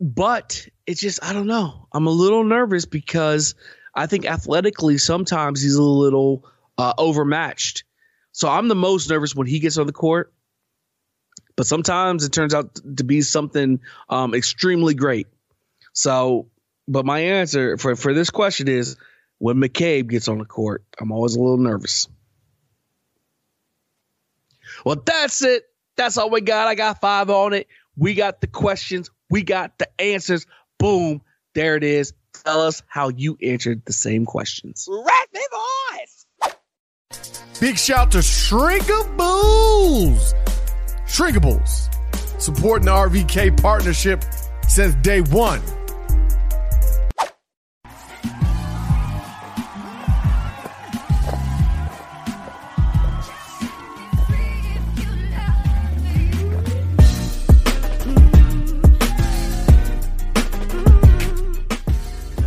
[0.00, 1.86] but it's just I don't know.
[1.92, 3.54] I'm a little nervous because
[3.96, 6.44] I think athletically sometimes he's a little
[6.76, 7.84] uh, overmatched.
[8.32, 10.32] So I'm the most nervous when he gets on the court.
[11.56, 13.80] But sometimes it turns out to be something
[14.10, 15.26] um, extremely great.
[15.94, 16.50] So,
[16.86, 18.96] but my answer for, for this question is
[19.38, 22.08] when McCabe gets on the court, I'm always a little nervous.
[24.84, 25.64] Well, that's it.
[25.96, 26.68] That's all we got.
[26.68, 27.68] I got five on it.
[27.96, 29.10] We got the questions.
[29.30, 30.46] We got the answers.
[30.78, 31.22] Boom.
[31.54, 32.12] There it is.
[32.44, 34.88] Tell us how you answered the same questions.
[34.90, 36.26] Raspy voice.
[37.60, 40.32] Big shout to Shrinkables.
[41.06, 42.40] Shrinkables.
[42.40, 44.24] Supporting the RVK partnership
[44.68, 45.60] since day one.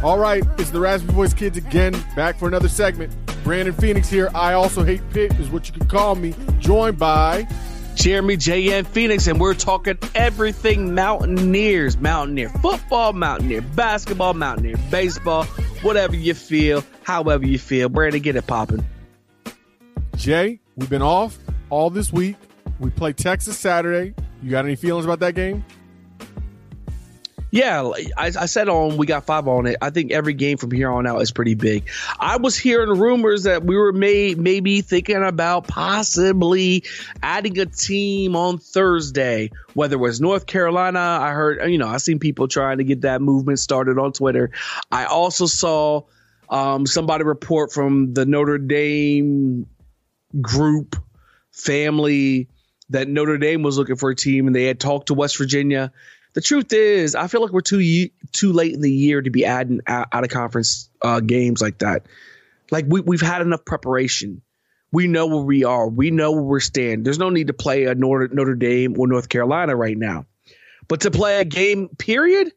[0.10, 3.16] All right, it's the Raspy Voice Kids again, back for another segment.
[3.44, 4.32] Brandon Phoenix here.
[4.34, 6.34] I also hate Pitt, is what you can call me.
[6.58, 7.48] Joined by
[7.94, 15.44] Jeremy JN Phoenix, and we're talking everything Mountaineers, Mountaineer football, Mountaineer basketball, Mountaineer baseball,
[15.84, 17.88] whatever you feel, however you feel.
[17.88, 18.84] Brandon, get it popping.
[20.16, 20.60] Jay.
[20.76, 21.38] We've been off
[21.70, 22.36] all this week.
[22.80, 24.16] We play Texas Saturday.
[24.42, 25.64] You got any feelings about that game?
[27.52, 29.78] Yeah, I, I, said on we got five on it.
[29.82, 31.90] I think every game from here on out is pretty big.
[32.20, 36.84] I was hearing rumors that we were may, maybe thinking about possibly
[37.24, 41.00] adding a team on Thursday, whether it was North Carolina.
[41.00, 44.52] I heard, you know, I seen people trying to get that movement started on Twitter.
[44.92, 46.04] I also saw
[46.50, 49.66] um, somebody report from the Notre Dame
[50.40, 50.96] group
[51.52, 52.48] family
[52.92, 55.92] that Notre Dame was looking for a team and they had talked to West Virginia
[56.40, 59.44] the truth is, I feel like we're too too late in the year to be
[59.44, 62.06] adding out, out of conference uh, games like that.
[62.72, 64.42] Like we we've had enough preparation.
[64.90, 65.90] We know where we are.
[65.90, 67.04] We know where we're standing.
[67.04, 70.28] There's no need to play a Notre, Notre Dame or North Carolina right now.
[70.88, 72.54] But to play a game, period,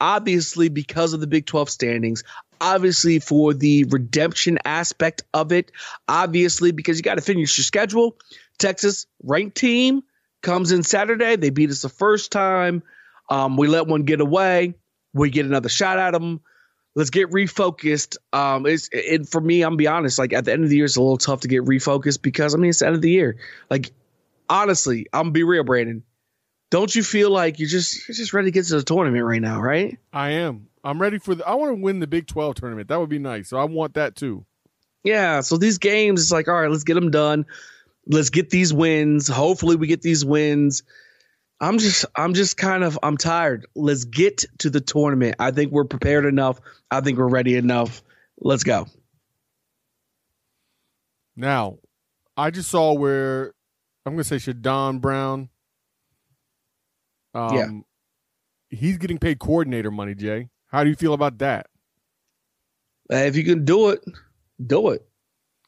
[0.00, 2.22] obviously because of the Big 12 standings,
[2.60, 5.72] obviously for the redemption aspect of it,
[6.06, 8.16] obviously because you got to finish your schedule.
[8.60, 10.04] Texas ranked team
[10.40, 11.34] comes in Saturday.
[11.34, 12.84] They beat us the first time.
[13.28, 14.74] Um, we let one get away.
[15.12, 16.40] We get another shot at them.
[16.96, 18.16] Let's get refocused.
[18.32, 19.62] Um, it's it for me.
[19.62, 20.18] I'm be honest.
[20.18, 22.54] Like at the end of the year, it's a little tough to get refocused because
[22.54, 23.36] I mean it's the end of the year.
[23.68, 23.92] Like
[24.48, 26.04] honestly, I'm be real, Brandon.
[26.70, 29.42] Don't you feel like you're just you're just ready to get to the tournament right
[29.42, 29.98] now, right?
[30.12, 30.68] I am.
[30.82, 31.46] I'm ready for the.
[31.46, 32.88] I want to win the Big 12 tournament.
[32.88, 33.48] That would be nice.
[33.48, 34.44] So I want that too.
[35.02, 35.40] Yeah.
[35.40, 37.46] So these games, it's like all right, let's get them done.
[38.06, 39.28] Let's get these wins.
[39.28, 40.82] Hopefully, we get these wins.
[41.64, 43.66] I'm just I'm just kind of I'm tired.
[43.74, 45.36] Let's get to the tournament.
[45.38, 46.60] I think we're prepared enough.
[46.90, 48.02] I think we're ready enough.
[48.38, 48.86] Let's go.
[51.34, 51.78] Now,
[52.36, 53.54] I just saw where
[54.04, 55.48] I'm going to say Shadon Brown.
[57.32, 58.78] Um, yeah.
[58.78, 60.50] He's getting paid coordinator money, Jay.
[60.66, 61.68] How do you feel about that?
[63.08, 64.04] If you can do it,
[64.64, 65.08] do it.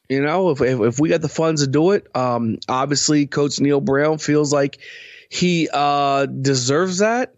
[0.09, 3.59] You know, if, if, if we got the funds to do it, um, obviously Coach
[3.59, 4.79] Neil Brown feels like
[5.29, 7.33] he uh, deserves that.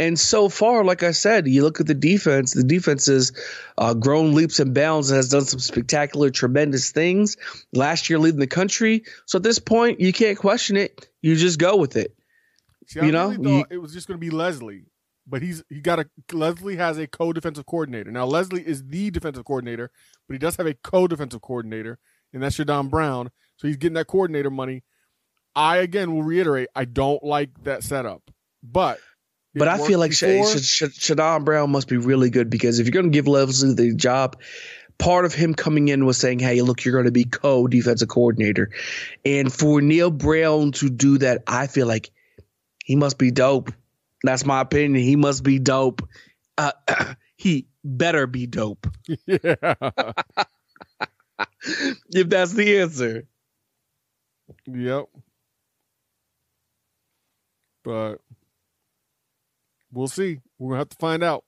[0.00, 2.52] And so far, like I said, you look at the defense.
[2.52, 3.32] The defense has
[3.76, 7.36] uh, grown leaps and bounds and has done some spectacular, tremendous things.
[7.72, 9.02] Last year, leading the country.
[9.26, 11.08] So at this point, you can't question it.
[11.20, 12.14] You just go with it.
[12.86, 14.86] See, you know, you, it was just going to be Lesley,
[15.26, 18.10] but he's he got a Lesley has a co-defensive coordinator.
[18.10, 19.90] Now Lesley is the defensive coordinator,
[20.26, 21.98] but he does have a co-defensive coordinator,
[22.32, 23.30] and that's Shadon Brown.
[23.56, 24.84] So he's getting that coordinator money.
[25.58, 28.22] I again will reiterate, I don't like that setup,
[28.62, 29.00] but
[29.56, 33.16] but I feel like Shadon Brown must be really good because if you're going to
[33.16, 34.40] give Lesley the job,
[34.98, 38.70] part of him coming in was saying, "Hey, look, you're going to be co-defensive coordinator,"
[39.24, 42.12] and for Neil Brown to do that, I feel like
[42.84, 43.72] he must be dope.
[44.22, 45.02] That's my opinion.
[45.02, 46.08] He must be dope.
[46.56, 46.70] Uh,
[47.36, 48.86] he better be dope.
[49.26, 49.56] Yeah.
[52.10, 53.26] if that's the answer.
[54.66, 55.08] Yep
[57.88, 58.20] but
[59.90, 60.40] we'll see.
[60.58, 61.42] We're gonna have to find out.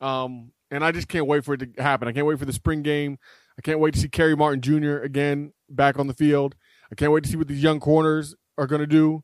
[0.00, 2.08] Um, and I just can't wait for it to happen.
[2.08, 3.18] I can't wait for the spring game.
[3.58, 5.00] I can't wait to see Kerry Martin Jr.
[5.00, 6.54] again back on the field.
[6.90, 9.22] I can't wait to see what these young corners are gonna do.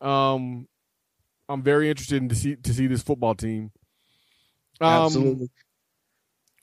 [0.00, 0.68] Um,
[1.48, 3.72] I'm very interested in to see to see this football team.
[4.80, 5.50] Um, Absolutely.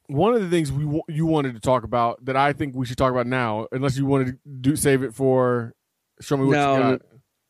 [0.08, 2.98] One of the things we you wanted to talk about that I think we should
[2.98, 5.74] talk about now, unless you wanted to do save it for
[6.22, 7.02] show me what no, you got.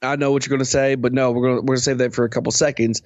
[0.03, 1.83] I know what you're going to say, but no, we're going to, we're going to
[1.83, 3.01] save that for a couple seconds.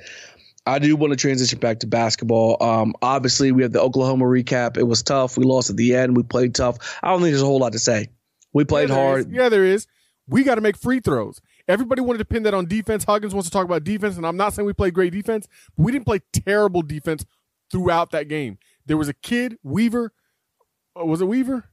[0.65, 2.62] I do want to transition back to basketball.
[2.62, 4.75] Um, obviously, we have the Oklahoma recap.
[4.77, 5.38] It was tough.
[5.38, 6.17] We lost at the end.
[6.17, 6.77] We played tough.
[7.01, 8.10] I don't think there's a whole lot to say.
[8.51, 9.19] We played Yeah, hard.
[9.21, 9.27] is.
[9.29, 9.88] Yeah, there is.
[10.27, 11.39] We got to make free throws.
[11.69, 13.05] Everybody wanted to pin that on defense.
[13.05, 15.83] Huggins wants to talk about defense, and I'm not saying we played great defense, but
[15.83, 17.25] we didn't play terrible defense
[17.71, 18.57] throughout that game.
[18.86, 20.12] There was a kid, Weaver.
[20.99, 21.65] uh, Was it Weaver?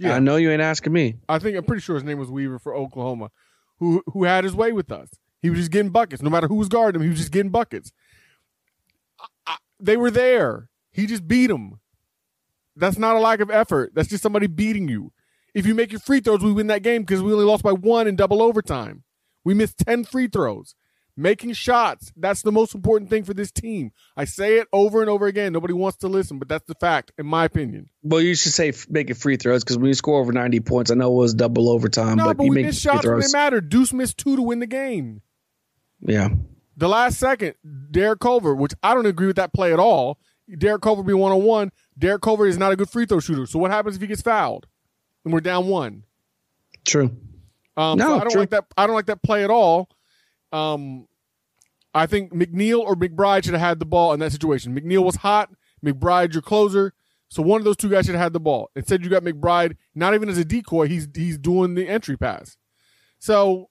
[0.00, 0.14] Yeah.
[0.14, 1.16] I know you ain't asking me.
[1.28, 3.30] I think I'm pretty sure his name was Weaver for Oklahoma,
[3.78, 5.08] who who had his way with us.
[5.40, 7.04] He was just getting buckets, no matter who was guarding him.
[7.04, 7.92] He was just getting buckets.
[9.20, 10.68] I, I, they were there.
[10.90, 11.80] He just beat them.
[12.76, 13.92] That's not a lack of effort.
[13.94, 15.12] That's just somebody beating you.
[15.54, 17.72] If you make your free throws, we win that game because we only lost by
[17.72, 19.04] one in double overtime.
[19.44, 20.74] We missed ten free throws.
[21.20, 23.90] Making shots, that's the most important thing for this team.
[24.16, 25.52] I say it over and over again.
[25.52, 27.90] Nobody wants to listen, but that's the fact, in my opinion.
[28.04, 30.94] Well, you should say it free throws because when you score over 90 points, I
[30.94, 33.68] know it was double overtime, No, but, but you we make shots when they mattered.
[33.68, 35.22] Deuce missed two to win the game.
[36.00, 36.28] Yeah.
[36.76, 37.56] The last second,
[37.90, 40.20] Derek Culver, which I don't agree with that play at all.
[40.56, 41.72] Derek Culver be one on one.
[41.98, 43.44] Derek Culver is not a good free throw shooter.
[43.46, 44.68] So what happens if he gets fouled
[45.24, 46.04] and we're down one?
[46.84, 47.10] True.
[47.76, 48.40] Um, No, so I don't true.
[48.42, 48.66] like that.
[48.76, 49.88] I don't like that play at all.
[50.52, 51.06] Um,
[51.94, 54.78] I think McNeil or McBride should have had the ball in that situation.
[54.78, 55.50] McNeil was hot.
[55.84, 56.92] McBride, your closer.
[57.28, 58.70] So one of those two guys should have had the ball.
[58.74, 60.88] Instead, you got McBride not even as a decoy.
[60.88, 62.56] He's he's doing the entry pass.
[63.18, 63.68] So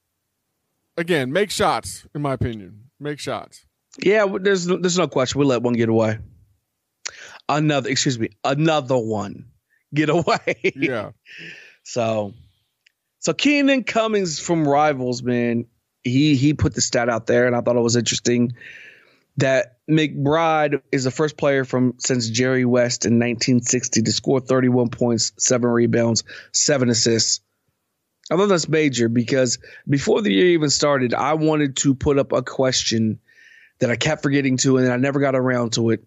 [0.95, 2.05] again, make shots.
[2.13, 3.65] In my opinion, make shots.
[4.03, 5.39] Yeah, there's no, there's no question.
[5.39, 6.19] We let one get away.
[7.49, 9.45] Another, excuse me, another one
[9.93, 10.73] get away.
[10.75, 11.11] Yeah.
[11.83, 12.33] So,
[13.19, 15.65] so Keenan Cummings from Rivals, man,
[16.09, 18.53] he he put the stat out there, and I thought it was interesting
[19.37, 24.89] that McBride is the first player from since Jerry West in 1960 to score 31
[24.89, 27.41] points, seven rebounds, seven assists.
[28.31, 32.33] I thought that's major because before the year even started, I wanted to put up
[32.33, 33.19] a question
[33.79, 36.03] that I kept forgetting to, and I never got around to it.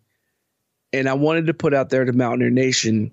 [0.92, 3.12] And I wanted to put out there to Mountaineer Nation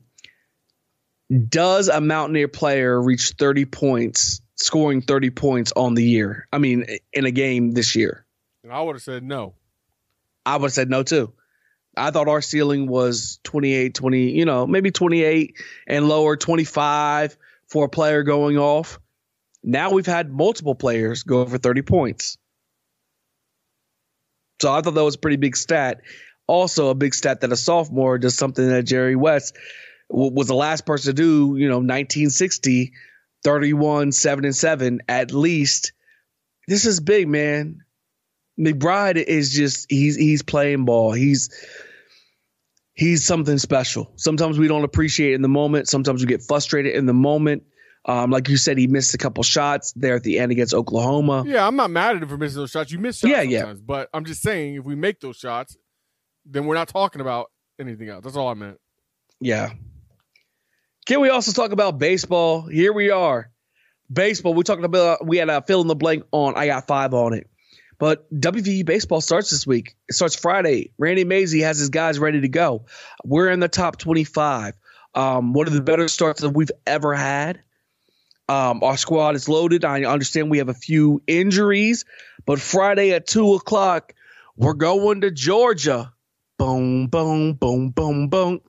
[1.50, 6.48] does a Mountaineer player reach 30 points, scoring 30 points on the year?
[6.52, 8.26] I mean, in a game this year?
[8.64, 9.56] And I would have said no.
[10.46, 11.34] I would have said no too.
[11.96, 15.56] I thought our ceiling was 28, 20, you know, maybe 28
[15.88, 19.00] and lower, 25 for a player going off.
[19.64, 22.38] Now we've had multiple players go over 30 points.
[24.62, 26.02] So I thought that was a pretty big stat.
[26.48, 29.56] Also, a big stat that a sophomore does something that Jerry West
[30.10, 32.94] w- was the last person to do, you know, 1960,
[33.48, 35.94] 31, 7 and 7 at least.
[36.68, 37.86] This is big, man.
[38.60, 41.14] McBride is just he's he's playing ball.
[41.14, 41.50] He's
[42.94, 44.12] he's something special.
[44.18, 45.88] Sometimes we don't appreciate it in the moment.
[45.88, 47.64] Sometimes we get frustrated in the moment.
[48.04, 51.46] Um, like you said, he missed a couple shots there at the end against Oklahoma.
[51.48, 52.92] Yeah, I'm not mad at him for missing those shots.
[52.92, 53.74] You miss shots Yeah, yeah.
[53.74, 55.78] but I'm just saying if we make those shots,
[56.46, 58.26] then we're not talking about anything else.
[58.26, 58.78] That's all I meant.
[59.40, 59.72] Yeah.
[61.08, 62.68] Can we also talk about baseball?
[62.68, 63.50] Here we are.
[64.12, 64.54] Baseball.
[64.54, 67.34] We're talking about we had a fill in the blank on I got five on
[67.34, 67.50] it.
[67.98, 69.96] But WVU baseball starts this week.
[70.10, 70.92] It starts Friday.
[70.98, 72.88] Randy Mazey has his guys ready to go.
[73.24, 74.74] We're in the top 25.
[75.16, 77.62] Um, one of the better starts that we've ever had.
[78.50, 79.86] Um, our squad is loaded.
[79.86, 82.04] I understand we have a few injuries,
[82.46, 84.14] but Friday at two o'clock,
[84.58, 86.12] we're going to Georgia.
[86.58, 88.60] Boom, boom, boom, boom, boom.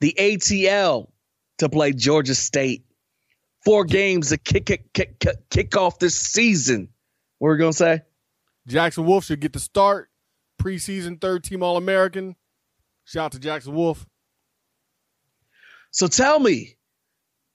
[0.00, 1.06] The ATL
[1.60, 2.84] to play Georgia State.
[3.64, 5.18] Four games to kick kick kick
[5.50, 6.88] kick, off this season.
[7.38, 8.02] What were we gonna say?
[8.66, 10.10] Jackson Wolf should get the start.
[10.60, 12.36] Preseason third team All American.
[13.04, 14.06] Shout out to Jackson Wolf.
[15.90, 16.76] So tell me,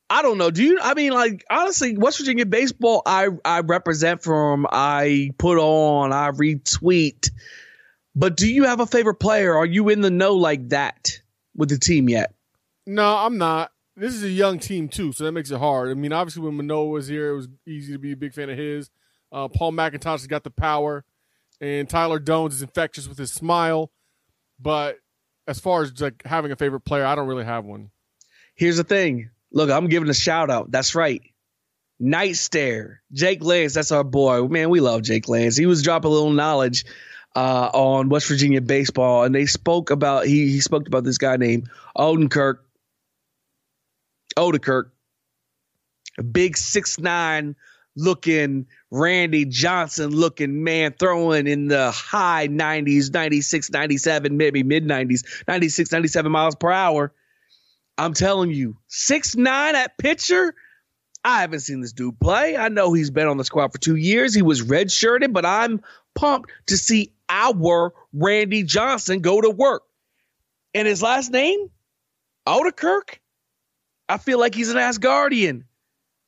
[0.09, 0.51] I don't know.
[0.51, 0.79] Do you?
[0.81, 3.01] I mean, like honestly, West Virginia baseball.
[3.05, 4.67] I I represent from.
[4.71, 6.13] I put on.
[6.13, 7.31] I retweet.
[8.15, 9.55] But do you have a favorite player?
[9.55, 11.19] Are you in the know like that
[11.55, 12.33] with the team yet?
[12.85, 13.71] No, I'm not.
[13.97, 15.89] This is a young team too, so that makes it hard.
[15.89, 18.49] I mean, obviously when Manoah was here, it was easy to be a big fan
[18.49, 18.89] of his.
[19.31, 21.05] Uh, Paul McIntosh has got the power,
[21.61, 23.91] and Tyler Doanes is infectious with his smile.
[24.59, 24.97] But
[25.47, 27.91] as far as like having a favorite player, I don't really have one.
[28.55, 29.29] Here's the thing.
[29.51, 30.71] Look, I'm giving a shout out.
[30.71, 31.21] That's right.
[31.99, 33.01] Night Stare.
[33.13, 34.45] Jake Lance, that's our boy.
[34.47, 35.55] Man, we love Jake Lance.
[35.55, 36.85] He was dropping a little knowledge
[37.35, 41.37] uh, on West Virginia baseball, and they spoke about he he spoke about this guy
[41.37, 42.59] named Odenkirk.
[44.37, 44.91] Odekirk.
[46.17, 47.55] A big six nine
[47.95, 55.23] looking Randy Johnson looking man throwing in the high 90s, 96, 97, maybe mid 90s,
[55.47, 57.13] 96, 97 miles per hour.
[57.97, 60.53] I'm telling you, six nine at pitcher.
[61.23, 62.55] I haven't seen this dude play.
[62.55, 64.35] I know he's been on the squad for two years.
[64.35, 65.81] He was redshirted, but I'm
[66.13, 69.83] pumped to see our Randy Johnson go to work.
[70.73, 71.69] And his last name,
[72.47, 73.17] Odekirk.
[74.07, 75.63] I feel like he's an Asgardian.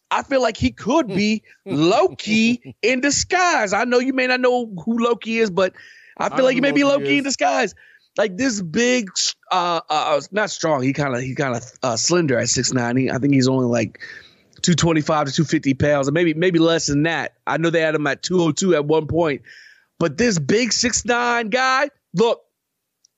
[0.09, 3.73] I feel like he could be Loki in disguise.
[3.73, 5.73] I know you may not know who Loki is, but
[6.17, 7.75] I feel I like he may be Loki Loki in disguise.
[8.17, 9.09] Like this big,
[9.51, 10.81] uh, uh not strong.
[10.81, 13.11] He kind of he kind of uh, slender at six nine.
[13.11, 13.99] I think he's only like
[14.61, 17.35] two twenty five to two fifty pounds, or maybe maybe less than that.
[17.45, 19.43] I know they had him at two oh two at one point,
[19.99, 22.43] but this big six nine guy, look,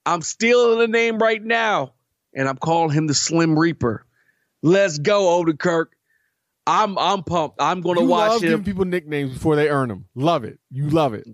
[0.06, 1.94] I'm stealing the name right now,
[2.34, 4.06] and I'm calling him the Slim Reaper.
[4.62, 5.88] Let's go, Odenkirk.
[6.68, 7.58] I'm I'm pumped.
[7.60, 8.50] I'm gonna watch love him.
[8.50, 10.06] giving people nicknames before they earn them.
[10.16, 10.60] Love it.
[10.70, 11.28] You love it.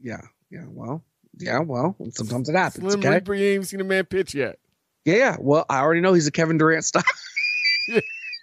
[0.00, 0.64] Yeah, yeah.
[0.68, 1.04] Well,
[1.38, 1.58] yeah.
[1.58, 2.84] Well, sometimes it happens.
[2.84, 3.16] Slim okay?
[3.16, 4.58] Reaper, you ain't even seen a man pitch yet.
[5.04, 5.36] Yeah, yeah.
[5.38, 7.02] Well, I already know he's a Kevin Durant style.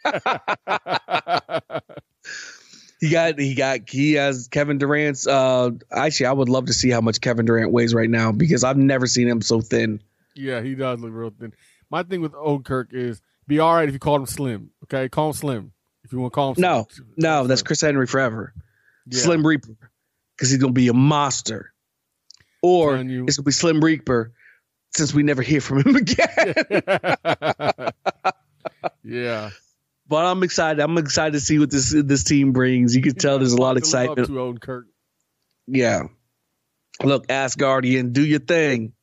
[2.99, 6.89] he got he got he has Kevin Durant's uh actually I would love to see
[6.89, 10.01] how much Kevin Durant weighs right now because I've never seen him so thin.
[10.36, 11.53] Yeah, he does look real thin.
[11.89, 14.72] My thing with Old Kirk is be all right if you call him Slim.
[14.84, 15.72] Okay, call him Slim
[16.04, 16.56] if you want to call him.
[16.62, 17.08] No, Slim.
[17.18, 18.54] no, that's Chris Henry forever.
[19.10, 19.22] Yeah.
[19.22, 19.78] Slim Reaper.
[20.36, 21.74] Because he's gonna be a monster.
[22.62, 23.26] Or you.
[23.26, 24.34] it's gonna be Slim Reaper
[24.95, 26.54] since we never hear from him again.
[29.04, 29.50] yeah.
[30.08, 30.82] but I'm excited.
[30.82, 32.95] I'm excited to see what this this team brings.
[32.95, 34.60] You can tell there's a lot of To live up excitement.
[34.62, 34.84] to Odenkirk.
[35.68, 36.04] Yeah.
[37.04, 38.93] Look, Asgardian, do your thing.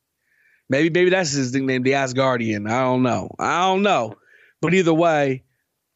[0.69, 2.69] Maybe maybe that's his nickname, the Asgardian.
[2.71, 3.31] I don't know.
[3.39, 4.15] I don't know.
[4.65, 5.43] But either way,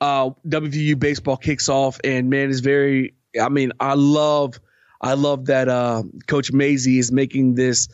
[0.02, 4.60] uh WVU baseball kicks off and man is very I mean, I love
[5.00, 7.88] I love that uh Coach Mazey is making this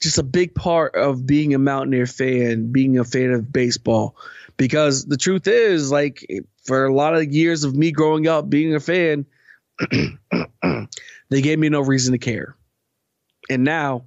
[0.00, 4.16] just a big part of being a Mountaineer fan, being a fan of baseball.
[4.56, 6.26] Because the truth is, like
[6.64, 9.26] for a lot of years of me growing up being a fan,
[11.28, 12.56] they gave me no reason to care.
[13.50, 14.06] And now,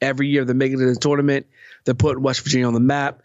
[0.00, 1.46] every year they're making it the tournament.
[1.84, 3.20] They're putting West Virginia on the map.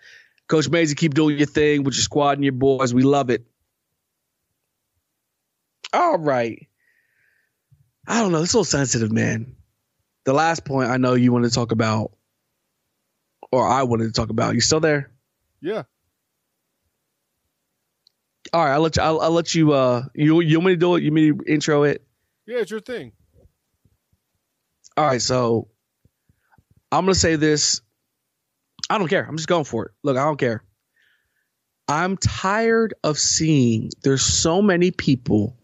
[0.47, 2.93] Coach Mazey, keep doing your thing with your squad and your boys.
[2.93, 3.45] We love it.
[5.93, 6.67] All right.
[8.07, 8.43] I don't know.
[8.43, 9.55] It's so sensitive, man.
[10.25, 12.11] The last point I know you wanted to talk about,
[13.51, 14.53] or I wanted to talk about.
[14.55, 15.11] You still there?
[15.61, 15.83] Yeah.
[18.53, 18.73] All right.
[18.73, 19.03] I'll let you.
[19.03, 19.73] I'll, I'll let you.
[19.73, 21.03] Uh, you you want me to do it?
[21.03, 22.05] You want me to intro it?
[22.45, 23.11] Yeah, it's your thing.
[24.97, 25.67] All right, so
[26.91, 27.81] I'm gonna say this.
[28.89, 29.25] I don't care.
[29.27, 29.91] I'm just going for it.
[30.03, 30.63] Look, I don't care.
[31.87, 35.57] I'm tired of seeing there's so many people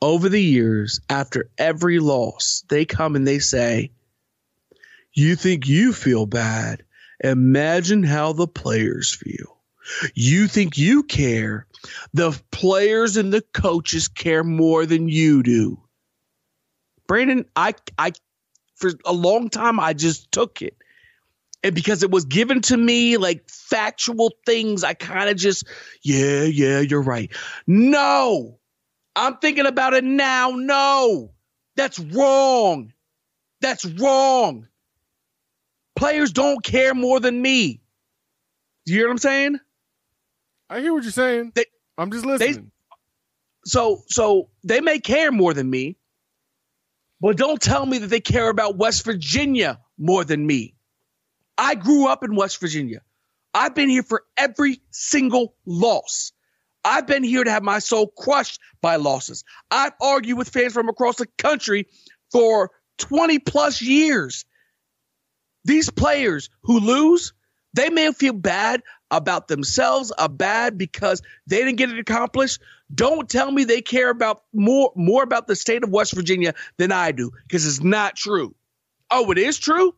[0.00, 3.92] over the years after every loss, they come and they say,
[5.12, 6.84] You think you feel bad?
[7.22, 9.58] Imagine how the players feel.
[10.14, 11.66] You think you care.
[12.12, 15.80] The players and the coaches care more than you do.
[17.06, 18.12] Brandon, I I
[18.74, 20.76] for a long time I just took it.
[21.66, 25.66] And because it was given to me like factual things, I kind of just,
[26.00, 27.32] yeah, yeah, you're right.
[27.66, 28.60] No,
[29.16, 30.50] I'm thinking about it now.
[30.50, 31.32] No,
[31.74, 32.92] that's wrong.
[33.60, 34.68] That's wrong.
[35.96, 37.80] Players don't care more than me.
[38.84, 39.58] You hear what I'm saying?
[40.70, 41.50] I hear what you're saying.
[41.56, 41.64] They,
[41.98, 42.70] I'm just listening.
[43.64, 45.96] so so they may care more than me,
[47.20, 50.75] but don't tell me that they care about West Virginia more than me.
[51.58, 53.00] I grew up in West Virginia.
[53.54, 56.32] I've been here for every single loss.
[56.84, 59.44] I've been here to have my soul crushed by losses.
[59.70, 61.86] I've argued with fans from across the country
[62.30, 64.44] for 20 plus years.
[65.64, 67.32] These players who lose,
[67.74, 72.60] they may feel bad about themselves, a bad because they didn't get it accomplished.
[72.94, 76.92] Don't tell me they care about more more about the state of West Virginia than
[76.92, 78.54] I do, because it's not true.
[79.10, 79.94] Oh, it is true.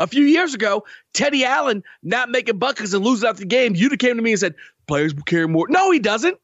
[0.00, 3.92] A few years ago, Teddy Allen not making buckets and losing out the game, you'd
[3.92, 4.54] have came to me and said,
[4.86, 5.66] players will care more.
[5.68, 6.38] No, he doesn't.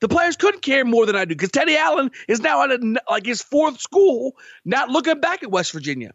[0.00, 2.96] The players couldn't care more than I do because Teddy Allen is now at a,
[3.08, 6.12] like his fourth school, not looking back at West Virginia.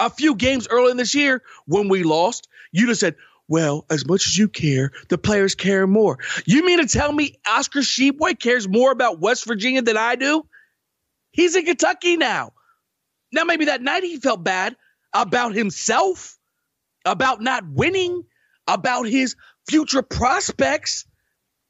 [0.00, 3.14] A few games early in this year, when we lost, you'd have said,
[3.48, 6.18] well, as much as you care, the players care more.
[6.46, 10.44] You mean to tell me Oscar Tshiebwe cares more about West Virginia than I do?
[11.30, 12.54] He's in Kentucky now.
[13.32, 14.74] Now, maybe that night he felt bad
[15.12, 16.38] about himself,
[17.04, 18.24] about not winning,
[18.66, 19.36] about his
[19.68, 21.06] future prospects.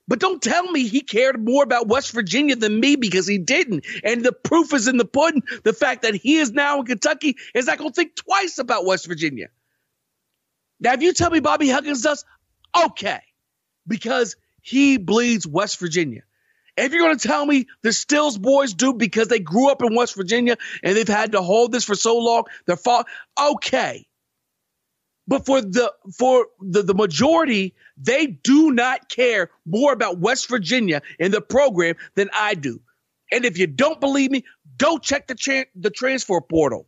[0.09, 3.87] But don't tell me he cared more about West Virginia than me because he didn't.
[4.05, 5.43] And the proof is in the pudding.
[5.65, 8.87] The fact that he is now in Kentucky is not going to think twice about
[8.87, 9.49] West Virginia.
[10.79, 12.25] Now, if you tell me Bobby Huggins does,
[12.85, 13.21] okay,
[13.87, 16.23] because he bleeds West Virginia.
[16.77, 19.95] If you're going to tell me the Stills boys do because they grew up in
[19.95, 23.05] West Virginia and they've had to hold this for so long, they're fall,
[23.41, 24.07] okay.
[25.29, 31.03] But for the for the, the majority, they do not care more about West Virginia
[31.19, 32.81] and the program than I do.
[33.33, 34.45] And if you don't believe me,
[34.79, 36.87] go check the tra- the transfer portal.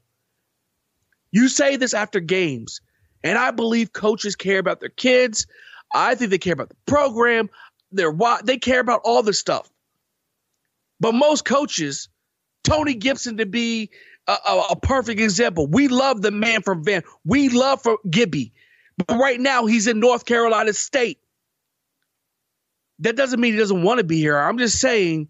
[1.32, 2.80] You say this after games,
[3.24, 5.46] and I believe coaches care about their kids.
[5.92, 7.50] I think they care about the program.
[7.90, 9.68] They're they care about all this stuff.
[11.00, 12.08] But most coaches,
[12.64, 13.90] Tony Gibson to be
[14.26, 15.66] a, a, a, perfect example.
[15.66, 17.02] We love the man from Van.
[17.24, 18.52] We love for Gibby.
[18.98, 21.18] But right now he's in North Carolina State.
[22.98, 24.36] That doesn't mean he doesn't want to be here.
[24.36, 25.28] I'm just saying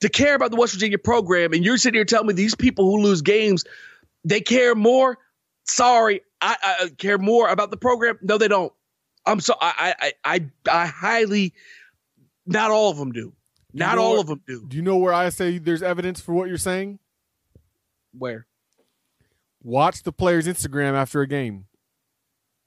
[0.00, 2.90] to care about the West Virginia program, and you're sitting here telling me these people
[2.90, 3.64] who lose games,
[4.24, 5.18] they care more.
[5.64, 8.18] Sorry, I, I care more about the program.
[8.22, 8.72] No, they don't.
[9.26, 11.52] I'm so I I I I highly
[12.46, 13.34] not all of them do.
[13.72, 14.66] Not you know all where, of them do.
[14.66, 16.98] Do you know where I say there's evidence for what you're saying?
[18.12, 18.46] Where?
[19.62, 21.66] Watch the players' Instagram after a game.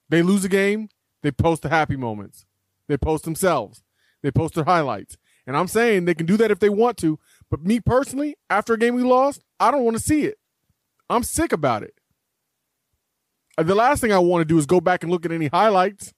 [0.09, 0.89] They lose a game,
[1.23, 2.45] they post the happy moments.
[2.87, 3.83] They post themselves.
[4.21, 5.17] They post their highlights.
[5.47, 7.17] And I'm saying they can do that if they want to.
[7.49, 10.37] But me personally, after a game we lost, I don't want to see it.
[11.09, 11.93] I'm sick about it.
[13.57, 15.47] Uh, the last thing I want to do is go back and look at any
[15.47, 16.13] highlights.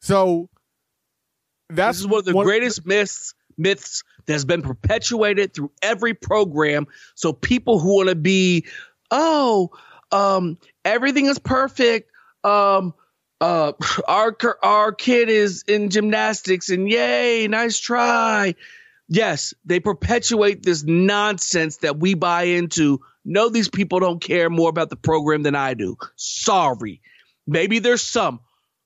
[0.00, 0.48] So
[1.68, 6.14] that's this is one of the one, greatest myths myths that's been perpetuated through every
[6.14, 6.86] program.
[7.14, 8.66] So people who want to be,
[9.10, 9.70] oh,
[10.12, 12.10] um, everything is perfect.
[12.44, 12.94] Um,
[13.40, 13.72] uh,
[14.08, 18.54] our our kid is in gymnastics, and yay, nice try.
[19.10, 23.00] Yes, they perpetuate this nonsense that we buy into.
[23.24, 25.96] No, these people don't care more about the program than I do.
[26.16, 27.00] Sorry.
[27.46, 28.40] Maybe there's some.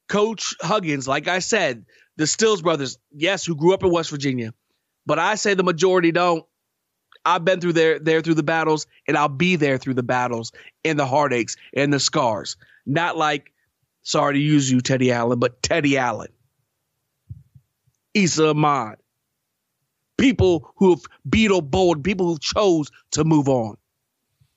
[0.08, 1.86] Coach Huggins, like I said,
[2.16, 4.52] the Stills brothers, yes, who grew up in West Virginia,
[5.06, 6.44] but I say the majority don't.
[7.24, 10.52] I've been through there, there through the battles, and I'll be there through the battles
[10.84, 12.56] and the heartaches and the scars.
[12.84, 13.52] Not like,
[14.02, 16.32] sorry to use you, Teddy Allen, but Teddy Allen,
[18.14, 18.96] Esa Ahmad,
[20.18, 23.76] people who have Beetle bold, people who chose to move on.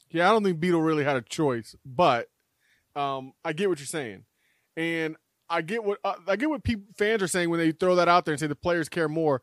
[0.10, 2.30] Yeah, I don't think Beetle really had a choice, but
[2.95, 4.24] um, I get what you're saying,
[4.76, 5.18] and
[5.50, 8.08] I get what uh, I get what people fans are saying when they throw that
[8.08, 9.41] out there and say the players care more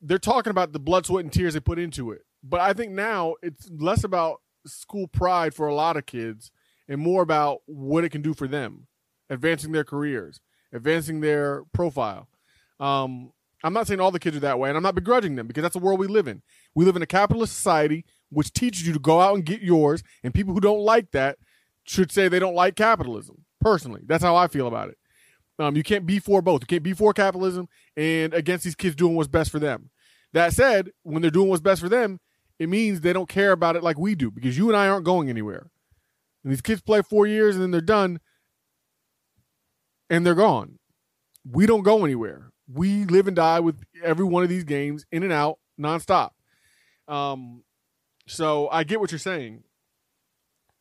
[0.00, 2.22] they're talking about the blood, sweat, and tears they put into it.
[2.42, 6.50] But I think now it's less about school pride for a lot of kids
[6.88, 8.86] and more about what it can do for them,
[9.28, 10.40] advancing their careers,
[10.72, 12.28] advancing their profile.
[12.78, 13.32] Um,
[13.62, 15.62] I'm not saying all the kids are that way, and I'm not begrudging them because
[15.62, 16.42] that's the world we live in.
[16.74, 20.02] We live in a capitalist society which teaches you to go out and get yours,
[20.22, 21.36] and people who don't like that
[21.84, 23.44] should say they don't like capitalism.
[23.60, 24.96] Personally, that's how I feel about it.
[25.60, 26.62] Um, you can't be for both.
[26.62, 29.90] You can't be for capitalism and against these kids doing what's best for them.
[30.32, 32.18] That said, when they're doing what's best for them,
[32.58, 35.04] it means they don't care about it like we do because you and I aren't
[35.04, 35.70] going anywhere.
[36.42, 38.20] And these kids play four years and then they're done
[40.08, 40.78] and they're gone.
[41.44, 42.52] We don't go anywhere.
[42.72, 46.30] We live and die with every one of these games in and out nonstop.
[47.06, 47.64] Um,
[48.26, 49.64] so I get what you're saying.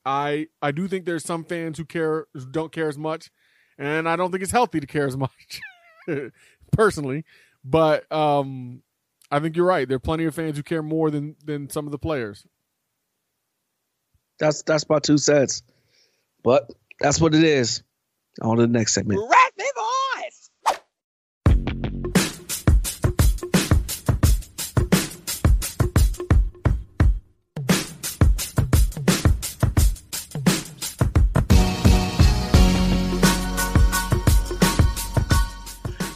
[0.05, 3.29] I I do think there's some fans who care don't care as much
[3.79, 5.61] and I don't think it's healthy to care as much,
[6.71, 7.25] personally.
[7.63, 8.83] But um,
[9.31, 9.87] I think you're right.
[9.87, 12.45] There are plenty of fans who care more than than some of the players.
[14.39, 15.63] That's that's my two cents,
[16.43, 16.69] but
[16.99, 17.81] that's what it is.
[18.41, 19.19] On to the next segment.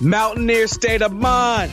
[0.03, 1.71] Mountaineer State of Mind.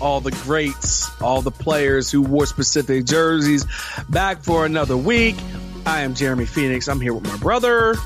[0.00, 3.66] All the greats, all the players who wore specific jerseys
[4.08, 5.36] back for another week.
[5.84, 6.88] I am Jeremy Phoenix.
[6.88, 7.96] I'm here with my brother,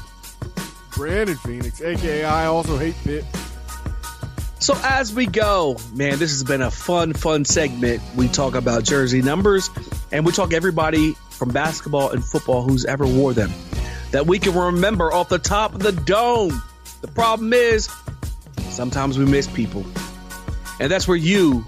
[0.93, 3.25] Brandon Phoenix, aka I also hate Pitt.
[4.59, 8.03] So as we go, man, this has been a fun, fun segment.
[8.17, 9.71] We talk about jersey numbers
[10.11, 13.51] and we talk everybody from basketball and football who's ever wore them
[14.11, 16.63] that we can remember off the top of the dome.
[17.01, 17.89] The problem is
[18.79, 19.85] Sometimes we miss people.
[20.79, 21.67] And that's where you,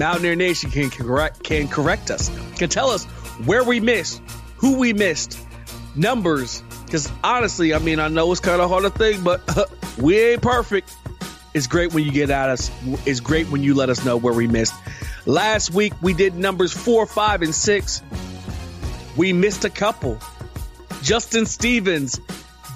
[0.00, 3.04] Mountaineer Nation, can correct, can correct us, can tell us
[3.44, 4.20] where we missed,
[4.56, 5.38] who we missed,
[5.94, 6.64] numbers.
[6.84, 10.42] Because honestly, I mean, I know it's kind of hard to think, but we ain't
[10.42, 10.92] perfect.
[11.54, 12.68] It's great when you get at us.
[13.06, 14.74] It's great when you let us know where we missed.
[15.24, 18.02] Last week we did numbers four, five, and six.
[19.16, 20.18] We missed a couple.
[21.00, 22.20] Justin Stevens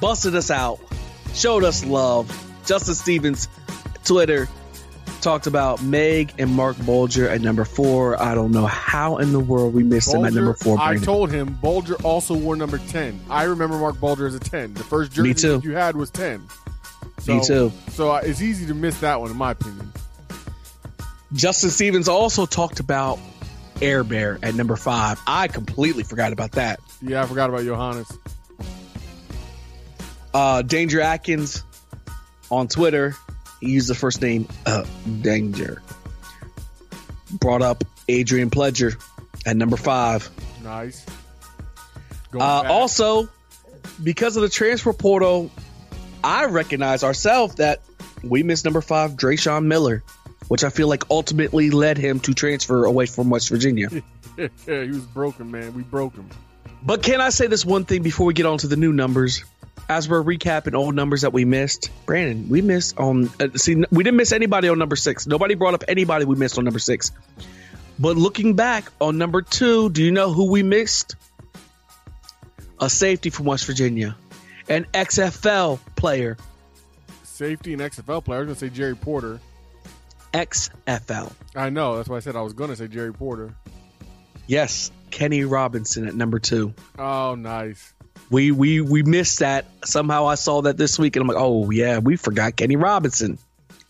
[0.01, 0.79] busted us out,
[1.35, 2.31] showed us love.
[2.65, 3.49] Justin Stevens,
[4.05, 4.49] Twitter,
[5.21, 8.21] talked about Meg and Marc Bulger at number four.
[8.21, 10.79] I don't know how in the world we missed them at number four.
[10.79, 13.21] I told him Bulger also wore number 10.
[13.31, 14.75] I remember Marc Bulger as a 10.
[14.75, 15.61] The first jersey Me too.
[15.63, 16.47] you had was 10.
[17.21, 17.73] So, Me too.
[17.91, 19.93] So uh, it's easy to miss that one, in my opinion.
[21.33, 23.19] Justin Stevens also talked about
[23.81, 25.21] Air Bear at number five.
[25.27, 26.81] I completely forgot about that.
[27.01, 28.19] Yeah, I forgot about Johannes.
[30.35, 31.65] Uh, Danger Atkins
[32.53, 33.17] on Twitter,
[33.61, 34.85] he used the first name uh,
[35.23, 35.83] Danger.
[37.33, 39.03] Brought up Adrian Pledger
[39.47, 40.29] at number five.
[40.63, 41.05] Nice.
[42.35, 43.29] Uh, also,
[44.03, 45.51] because of the transfer portal,
[46.23, 47.81] I recognize ourselves that
[48.23, 50.03] we missed number five, Dreshun Miller,
[50.49, 53.89] which I feel like ultimately led him to transfer away from West Virginia.
[54.37, 55.75] he was broken, man.
[55.75, 56.29] We broke him.
[56.85, 59.45] But can I say this one thing before we get on to the new numbers?
[59.89, 63.31] As we're recapping old numbers that we missed, Brandon, we missed on.
[63.41, 65.27] Uh, see, we didn't miss anybody on number six.
[65.27, 67.11] Nobody brought up anybody we missed on number six.
[67.99, 71.17] But looking back on number two, do you know who we missed?
[72.81, 74.17] A safety from West Virginia,
[74.69, 76.37] an XFL player,
[77.43, 78.39] Safety and XFL player.
[78.39, 79.41] I was going to say Jerry Porter.
[80.33, 81.33] XFL.
[81.57, 81.97] I know.
[81.97, 83.55] That's why I said I was going to say Jerry Porter.
[84.47, 86.75] Yes, Kenny Robinson at number two.
[86.99, 87.93] Oh, nice.
[88.31, 89.67] We we we missed that.
[89.85, 93.39] Somehow I saw that this week, and I'm like, oh yeah, we forgot Kenny Robinson.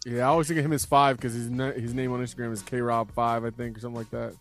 [0.04, 2.60] Yeah, I always think of him as five because his, his name on Instagram is
[2.62, 4.34] K Rob five, I think, or something like that.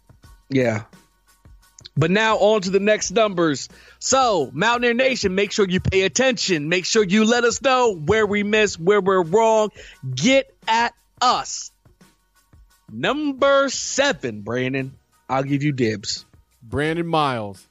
[0.50, 0.84] Yeah.
[1.96, 3.68] But now on to the next numbers.
[4.00, 6.70] So, Mountaineer Nation, make sure you pay attention.
[6.70, 9.70] Make sure you let us know where we missed, where we're wrong.
[10.16, 11.72] Get at us.
[12.90, 14.96] Number seven, Brandon.
[15.30, 16.26] I'll give you dibs.
[16.62, 17.68] Brandon Myles.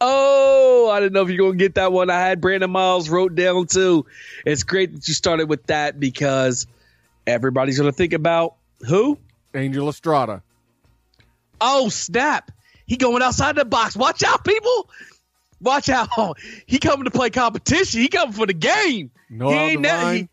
[0.00, 2.10] Oh, I didn't know if you're going to get that one.
[2.10, 4.06] I had Brandon Myles wrote down too.
[4.44, 6.66] It's great that you started with that because
[7.26, 9.18] everybody's going to think about who?
[9.54, 10.42] Angel Estrada.
[11.60, 12.50] Oh, snap.
[12.86, 13.96] He going outside the box.
[13.96, 14.90] Watch out, people.
[15.60, 16.08] Watch out.
[16.66, 18.00] He coming to play competition.
[18.00, 19.10] He coming for the game.
[19.30, 20.28] No he ain't never, he,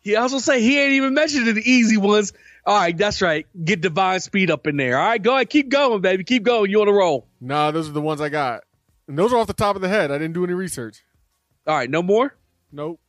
[0.00, 2.32] he also say he ain't even mentioned the easy ones.
[2.66, 3.46] All right, that's right.
[3.62, 4.98] Get divine speed up in there.
[4.98, 5.50] All right, go ahead.
[5.50, 6.24] Keep going, baby.
[6.24, 6.70] Keep going.
[6.70, 7.26] You on a roll.
[7.40, 8.62] Nah, those are the ones I got.
[9.06, 10.10] And those are off the top of the head.
[10.10, 11.04] I didn't do any research.
[11.66, 12.34] All right, no more?
[12.72, 13.00] Nope.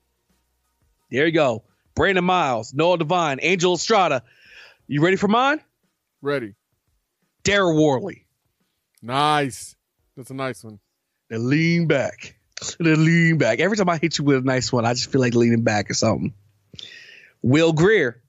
[1.10, 1.64] There you go.
[1.96, 4.24] Brandon Myles, Noel Devine, Angel Estrada.
[4.88, 5.62] You ready for mine?
[6.22, 6.56] Ready.
[7.46, 8.26] Daryl Worley.
[9.02, 9.76] Nice.
[10.18, 10.80] That's a nice one.
[11.30, 12.36] The lean back.
[12.80, 13.60] The lean back.
[13.60, 15.90] Every time I hit you with a nice one, I just feel like leaning back
[15.90, 16.34] or something.
[17.42, 18.22] Will Grier.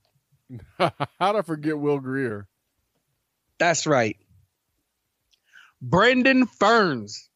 [0.79, 2.47] How'd I forget Will Grier?
[3.59, 4.17] That's right.
[5.81, 7.29] Brendan Ferns.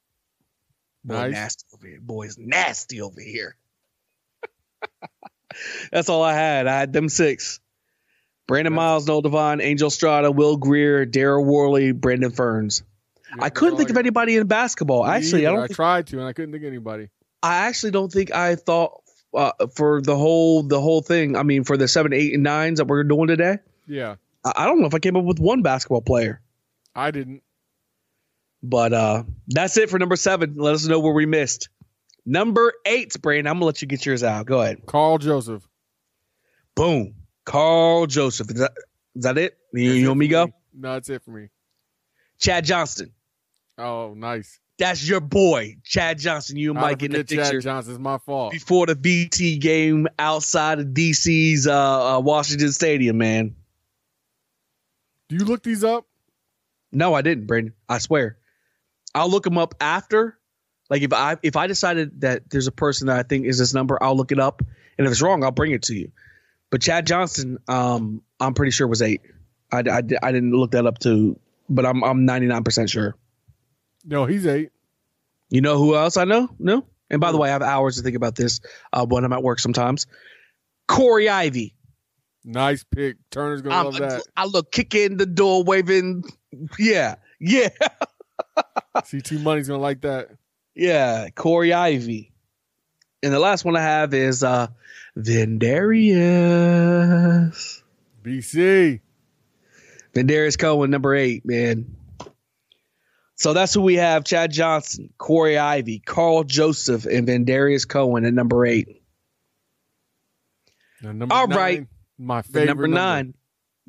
[1.04, 1.32] Boy, Nice.
[1.32, 2.00] nasty over here.
[2.00, 3.56] Boy's nasty over here.
[5.92, 6.66] That's all I had.
[6.66, 7.60] I had them six.
[8.46, 12.82] Brandon Myles, Noel Devine, Angel Strada, Will Grier, Daryl Worley, Brendan Ferns.
[13.38, 15.06] I couldn't think of anybody in basketball.
[15.06, 15.60] Actually, I don't.
[15.60, 17.10] I think, tried to, and I couldn't think of anybody.
[17.42, 19.02] I actually don't think I thought
[19.34, 21.36] uh, for the whole the whole thing.
[21.36, 23.58] I mean, for the seven, eight, and nines that we're doing today.
[23.86, 26.40] Yeah, I, I don't know if I came up with one basketball player.
[26.94, 27.42] I didn't.
[28.62, 30.56] But uh that's it for number seven.
[30.56, 31.68] Let us know where we missed.
[32.26, 33.46] Number eight, Brandon.
[33.46, 34.46] I'm gonna let you get yours out.
[34.46, 34.84] Go ahead.
[34.86, 35.66] Carl Joseph.
[36.74, 37.14] Boom.
[37.44, 38.50] Carl Joseph.
[38.50, 38.72] Is that,
[39.16, 39.56] is that it?
[39.72, 40.52] You, you want me go?
[40.74, 41.48] No, that's it for me.
[42.38, 43.12] Chad Johnston.
[43.78, 44.60] Oh, nice.
[44.80, 46.56] That's your boy, Chad Johnson.
[46.56, 48.50] You might get in the forget Chad Johnson's my fault.
[48.50, 53.54] before the VT game outside of DC's uh, uh, Washington Stadium, man.
[55.28, 56.06] Do you look these up?
[56.92, 57.74] No, I didn't, Brandon.
[57.90, 58.38] I swear.
[59.14, 60.38] I'll look them up after.
[60.88, 63.74] Like if I if I decided that there's a person that I think is this
[63.74, 64.62] number, I'll look it up,
[64.96, 66.10] and if it's wrong, I'll bring it to you.
[66.70, 69.20] But Chad Johnson, um, I'm pretty sure was eight.
[69.70, 73.14] I, I, I didn't look that up too, but I'm I'm 99 percent sure.
[74.04, 74.70] No, he's eight.
[75.50, 76.48] You know who else I know?
[76.58, 76.86] No.
[77.10, 78.60] And by the way, I have hours to think about this
[78.92, 80.06] uh, when I'm at work sometimes.
[80.86, 81.74] Corey Ivy.
[82.44, 83.16] Nice pick.
[83.30, 84.22] Turner's gonna I'm- love that.
[84.36, 86.24] I look kicking the door, waving.
[86.78, 87.68] Yeah, yeah.
[89.04, 90.28] See, two Money's gonna like that.
[90.74, 92.32] Yeah, Corey Ivy.
[93.22, 94.68] And the last one I have is uh
[96.40, 97.82] Vendarius.
[98.22, 99.00] BC.
[100.14, 101.96] Vendarius Cohen, number eight, man.
[103.40, 104.24] So that's who we have.
[104.24, 109.02] Chad Johnson, Corey Ivy, Carl Joseph, and Vendarius Cohen at number eight.
[111.00, 111.86] Now, number All nine, right.
[112.18, 113.32] My favorite number nine.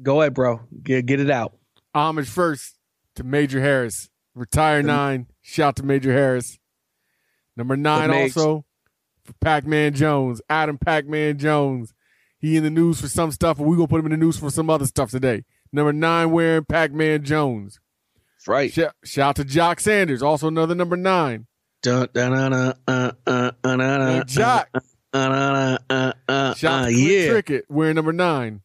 [0.01, 0.61] Go ahead, bro.
[0.81, 1.57] Get get it out.
[1.93, 2.77] Homage first
[3.15, 4.09] to Major Harris.
[4.35, 5.27] Retire nine.
[5.41, 6.57] Shout to Major Harris.
[7.57, 8.63] Number nine also
[9.25, 10.41] for Pac Man Jones.
[10.49, 11.93] Adam Pac Man Jones.
[12.39, 14.37] he in the news for some stuff, and we gonna put him in the news
[14.37, 15.43] for some other stuff today.
[15.73, 17.81] Number nine wearing Pac Man Jones.
[18.41, 18.73] That's right.
[18.73, 21.45] Shout, shout out to Jock Sanders, also another number nine.
[21.83, 24.67] Dun, dun, dun, dun, uh, uh, uh, uh, Hey, Jock.
[24.73, 24.79] uh,
[25.13, 27.27] uh, uh, uh, uh, Shout out uh, to Clint yeah.
[27.27, 28.61] Trickett wearing number nine.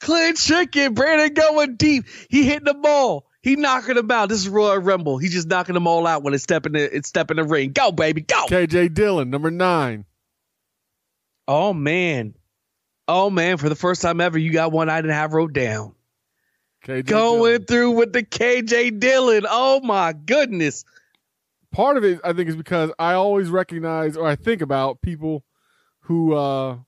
[0.00, 2.06] Clint Chicken, Brandon going deep.
[2.28, 3.26] He hitting the ball.
[3.40, 4.30] He knocking them out.
[4.30, 5.18] This is Royal Rumble.
[5.18, 7.70] He just knocking them all out when it's step in the it's step the ring.
[7.70, 8.46] Go, baby, go.
[8.46, 10.06] KJ Dillon, number nine.
[11.46, 12.34] Oh man.
[13.06, 15.94] Oh man, for the first time ever, you got one I didn't have wrote down.
[16.84, 17.64] KJ Going Dillon.
[17.64, 19.46] through with the KJ Dillon.
[19.48, 20.84] Oh my goodness.
[21.72, 25.44] Part of it, I think, is because I always recognize or I think about people
[26.02, 26.78] who uh,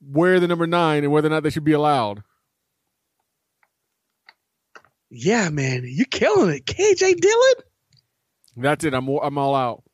[0.00, 2.22] wear the number nine and whether or not they should be allowed.
[5.10, 6.66] Yeah, man, you're killing it.
[6.66, 7.54] KJ Dillon?
[8.56, 8.92] That's it.
[8.92, 9.84] I'm I'm all out.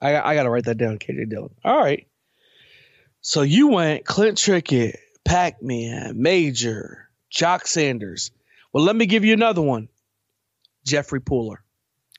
[0.00, 1.54] I I gotta write that down, KJ Dillon.
[1.64, 2.06] All right.
[3.22, 8.30] So you went Clint Trickett, Pac Man, Major, Jock Sanders.
[8.72, 9.88] Well, let me give you another one.
[10.84, 11.56] Jeffrey Pooler.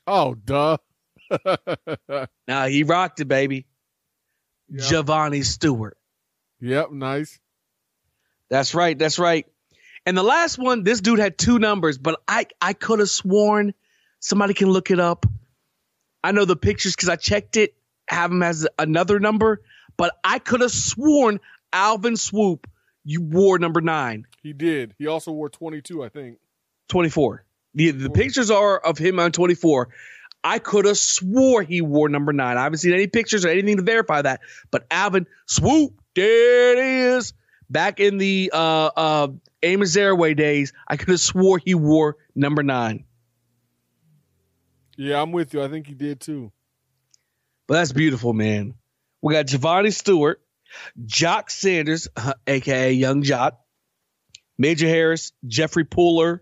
[0.08, 0.78] Oh, duh.
[2.47, 3.66] Now he rocked it, baby.
[4.70, 4.89] Yep.
[4.89, 5.97] Giovanni Stewart.
[6.62, 7.39] Yep, nice.
[8.49, 8.97] That's right.
[8.97, 9.47] That's right.
[10.06, 13.74] And the last one, this dude had two numbers, but I I could have sworn
[14.20, 15.26] somebody can look it up.
[16.24, 17.76] I know the pictures because I checked it,
[18.08, 19.62] have him as another number,
[19.97, 21.39] but I could have sworn
[21.72, 22.68] Alvin Swoop,
[23.04, 24.95] you wore number nine, He did.
[24.97, 26.38] He also wore 22, I think.
[26.89, 27.45] 24.
[27.76, 29.89] The, the pictures are of him on 24.
[30.43, 32.58] I could have swore he wore number nine.
[32.58, 34.41] I haven't seen any pictures or anything to verify that.
[34.72, 36.80] But Alvin Swoop, there it
[37.18, 37.34] is.
[37.70, 39.28] Back in the uh uh
[39.64, 43.06] Amos Zereoué days, I could have swore he wore number nine.
[44.97, 45.64] Yeah, I'm with you.
[45.64, 46.51] I think he did too.
[47.68, 48.76] But that's beautiful, man.
[49.22, 50.41] We got Giovanni Stewart,
[51.06, 52.08] Jock Sanders,
[52.48, 53.60] aka Young Jock,
[54.58, 56.40] Major Harris, Jeffrey Pooler,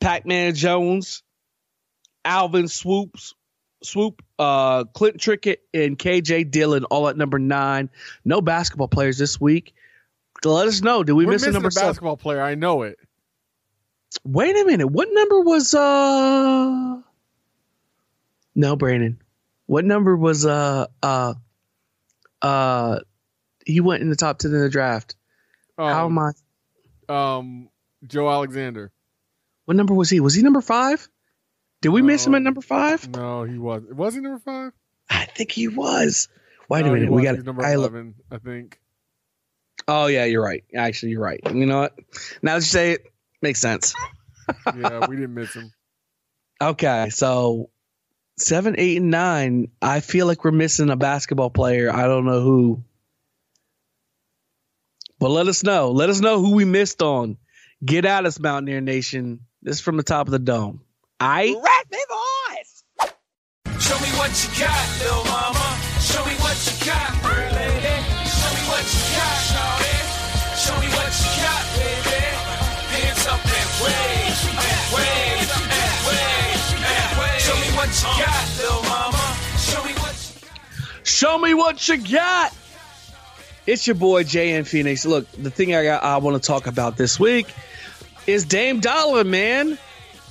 [0.00, 1.22] Pac-Man Jones,
[2.24, 3.34] Alvin Swoops,
[3.82, 7.90] Swoop, uh, Clint Trickett, and KJ Dillon, all at number nine.
[8.24, 9.74] No basketball players this week.
[10.44, 11.02] Let us know.
[11.02, 11.88] Did we We're miss a number a seven?
[11.90, 12.42] basketball player.
[12.42, 12.98] I know it.
[14.24, 14.86] Wait a minute.
[14.86, 17.00] What number was uh
[18.54, 19.20] No, Brandon.
[19.66, 21.34] What number was uh uh
[22.42, 22.98] uh
[23.66, 25.14] he went in the top 10 in the draft.
[25.76, 26.30] How am I
[27.08, 27.68] Um,
[28.06, 28.92] Joe Alexander.
[29.66, 30.20] What number was he?
[30.20, 31.08] Was he number 5?
[31.82, 33.10] Did we miss him at number 5?
[33.10, 33.82] No, he was.
[33.90, 34.72] Was he number five?
[35.10, 36.28] I think he was.
[36.68, 37.12] Wait No, a minute.
[37.12, 38.80] We got number I eleven, I think.
[39.86, 40.64] Oh yeah, you're right.
[40.74, 41.40] Actually, you're right.
[41.44, 41.96] You know what?
[42.42, 43.06] Now that you say it,
[43.42, 43.94] makes sense.
[44.66, 45.72] Yeah, we didn't miss him.
[46.62, 47.70] Okay, so
[48.38, 49.72] seven, eight, and nine.
[49.82, 51.92] I feel like we're missing a basketball player.
[51.92, 52.84] I don't know who.
[55.18, 55.90] But let us know.
[55.92, 57.38] Let us know who we missed on.
[57.84, 59.40] Get at us, Mountaineer Nation.
[59.62, 60.82] This is from the top of the dome.
[61.18, 61.56] I
[63.80, 65.78] Show me what you got, little mama.
[66.00, 67.96] Show me what you got, pretty lady.
[68.28, 69.96] Show me what you got, shawty.
[70.58, 72.20] Show me what you got, baby.
[72.92, 77.40] Hands up and wave, and wave, and wave, and wave.
[77.40, 79.26] Show me what you got, little mama.
[79.56, 81.06] Show me what you got.
[81.06, 82.52] Show me what you got.
[83.66, 85.04] It's your boy JN Phoenix.
[85.04, 87.52] Look, the thing I got, I want to talk about this week
[88.26, 89.76] is Dame Dollar, man.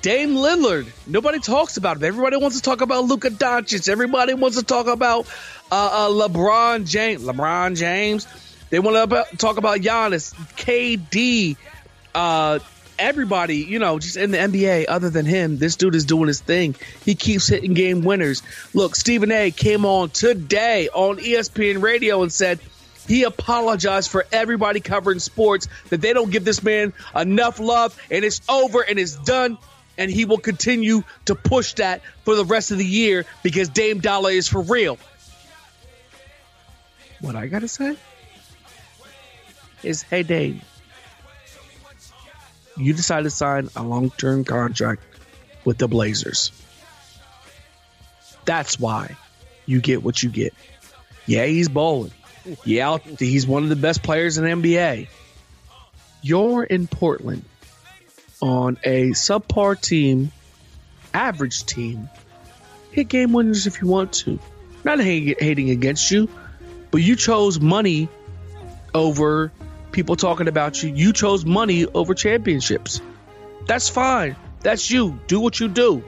[0.01, 0.88] Dame Lillard.
[1.05, 2.03] Nobody talks about him.
[2.03, 3.89] Everybody wants to talk about Luka Doncic.
[3.89, 5.27] Everybody wants to talk about
[5.71, 7.23] uh, uh, LeBron James.
[7.23, 8.27] LeBron James.
[8.69, 11.57] They want to talk about Giannis, KD,
[12.13, 12.59] uh,
[12.97, 13.57] everybody.
[13.57, 14.86] You know, just in the NBA.
[14.88, 16.75] Other than him, this dude is doing his thing.
[17.03, 18.43] He keeps hitting game winners.
[18.73, 19.51] Look, Stephen A.
[19.51, 22.59] came on today on ESPN Radio and said
[23.08, 28.26] he apologized for everybody covering sports that they don't give this man enough love and
[28.26, 29.58] it's over and it's done
[29.97, 33.99] and he will continue to push that for the rest of the year because Dame
[33.99, 34.97] Dollar is for real.
[37.22, 37.95] What I gotta say
[39.84, 40.62] is, hey Dame,
[42.78, 45.01] you decided to sign a long-term contract
[45.64, 46.51] with the Blazers.
[48.43, 49.16] That's why
[49.66, 50.53] you get what you get.
[51.26, 51.70] Yeah, he's
[52.64, 55.08] Yeah, he's one of the best players in NBA.
[56.22, 57.43] You're in Portland
[58.41, 60.32] on a subpar team,
[61.14, 62.10] average team.
[62.91, 64.39] Hit game winners if you want to.
[64.84, 66.30] Not hating against you,
[66.91, 68.08] but you chose money
[68.93, 69.52] over
[69.91, 70.93] people talking about you.
[70.93, 73.02] You chose money over championships.
[73.66, 74.36] That's fine.
[74.62, 75.20] That's you.
[75.28, 76.04] Do what you do.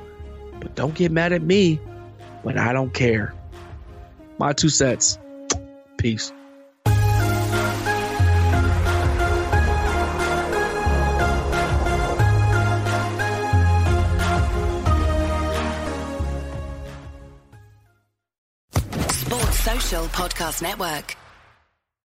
[0.60, 1.76] But don't get mad at me
[2.44, 3.34] when I don't care.
[4.38, 5.18] My two cents.
[5.98, 6.32] Peace.
[19.12, 21.16] Sports Social Podcast Network.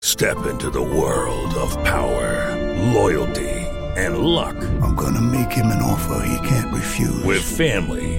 [0.02, 2.56] Step into the world of power,
[2.94, 3.50] loyalty,
[3.98, 4.56] and luck.
[4.82, 7.24] I'm going to make him an offer he can't refuse.
[7.24, 8.19] With family,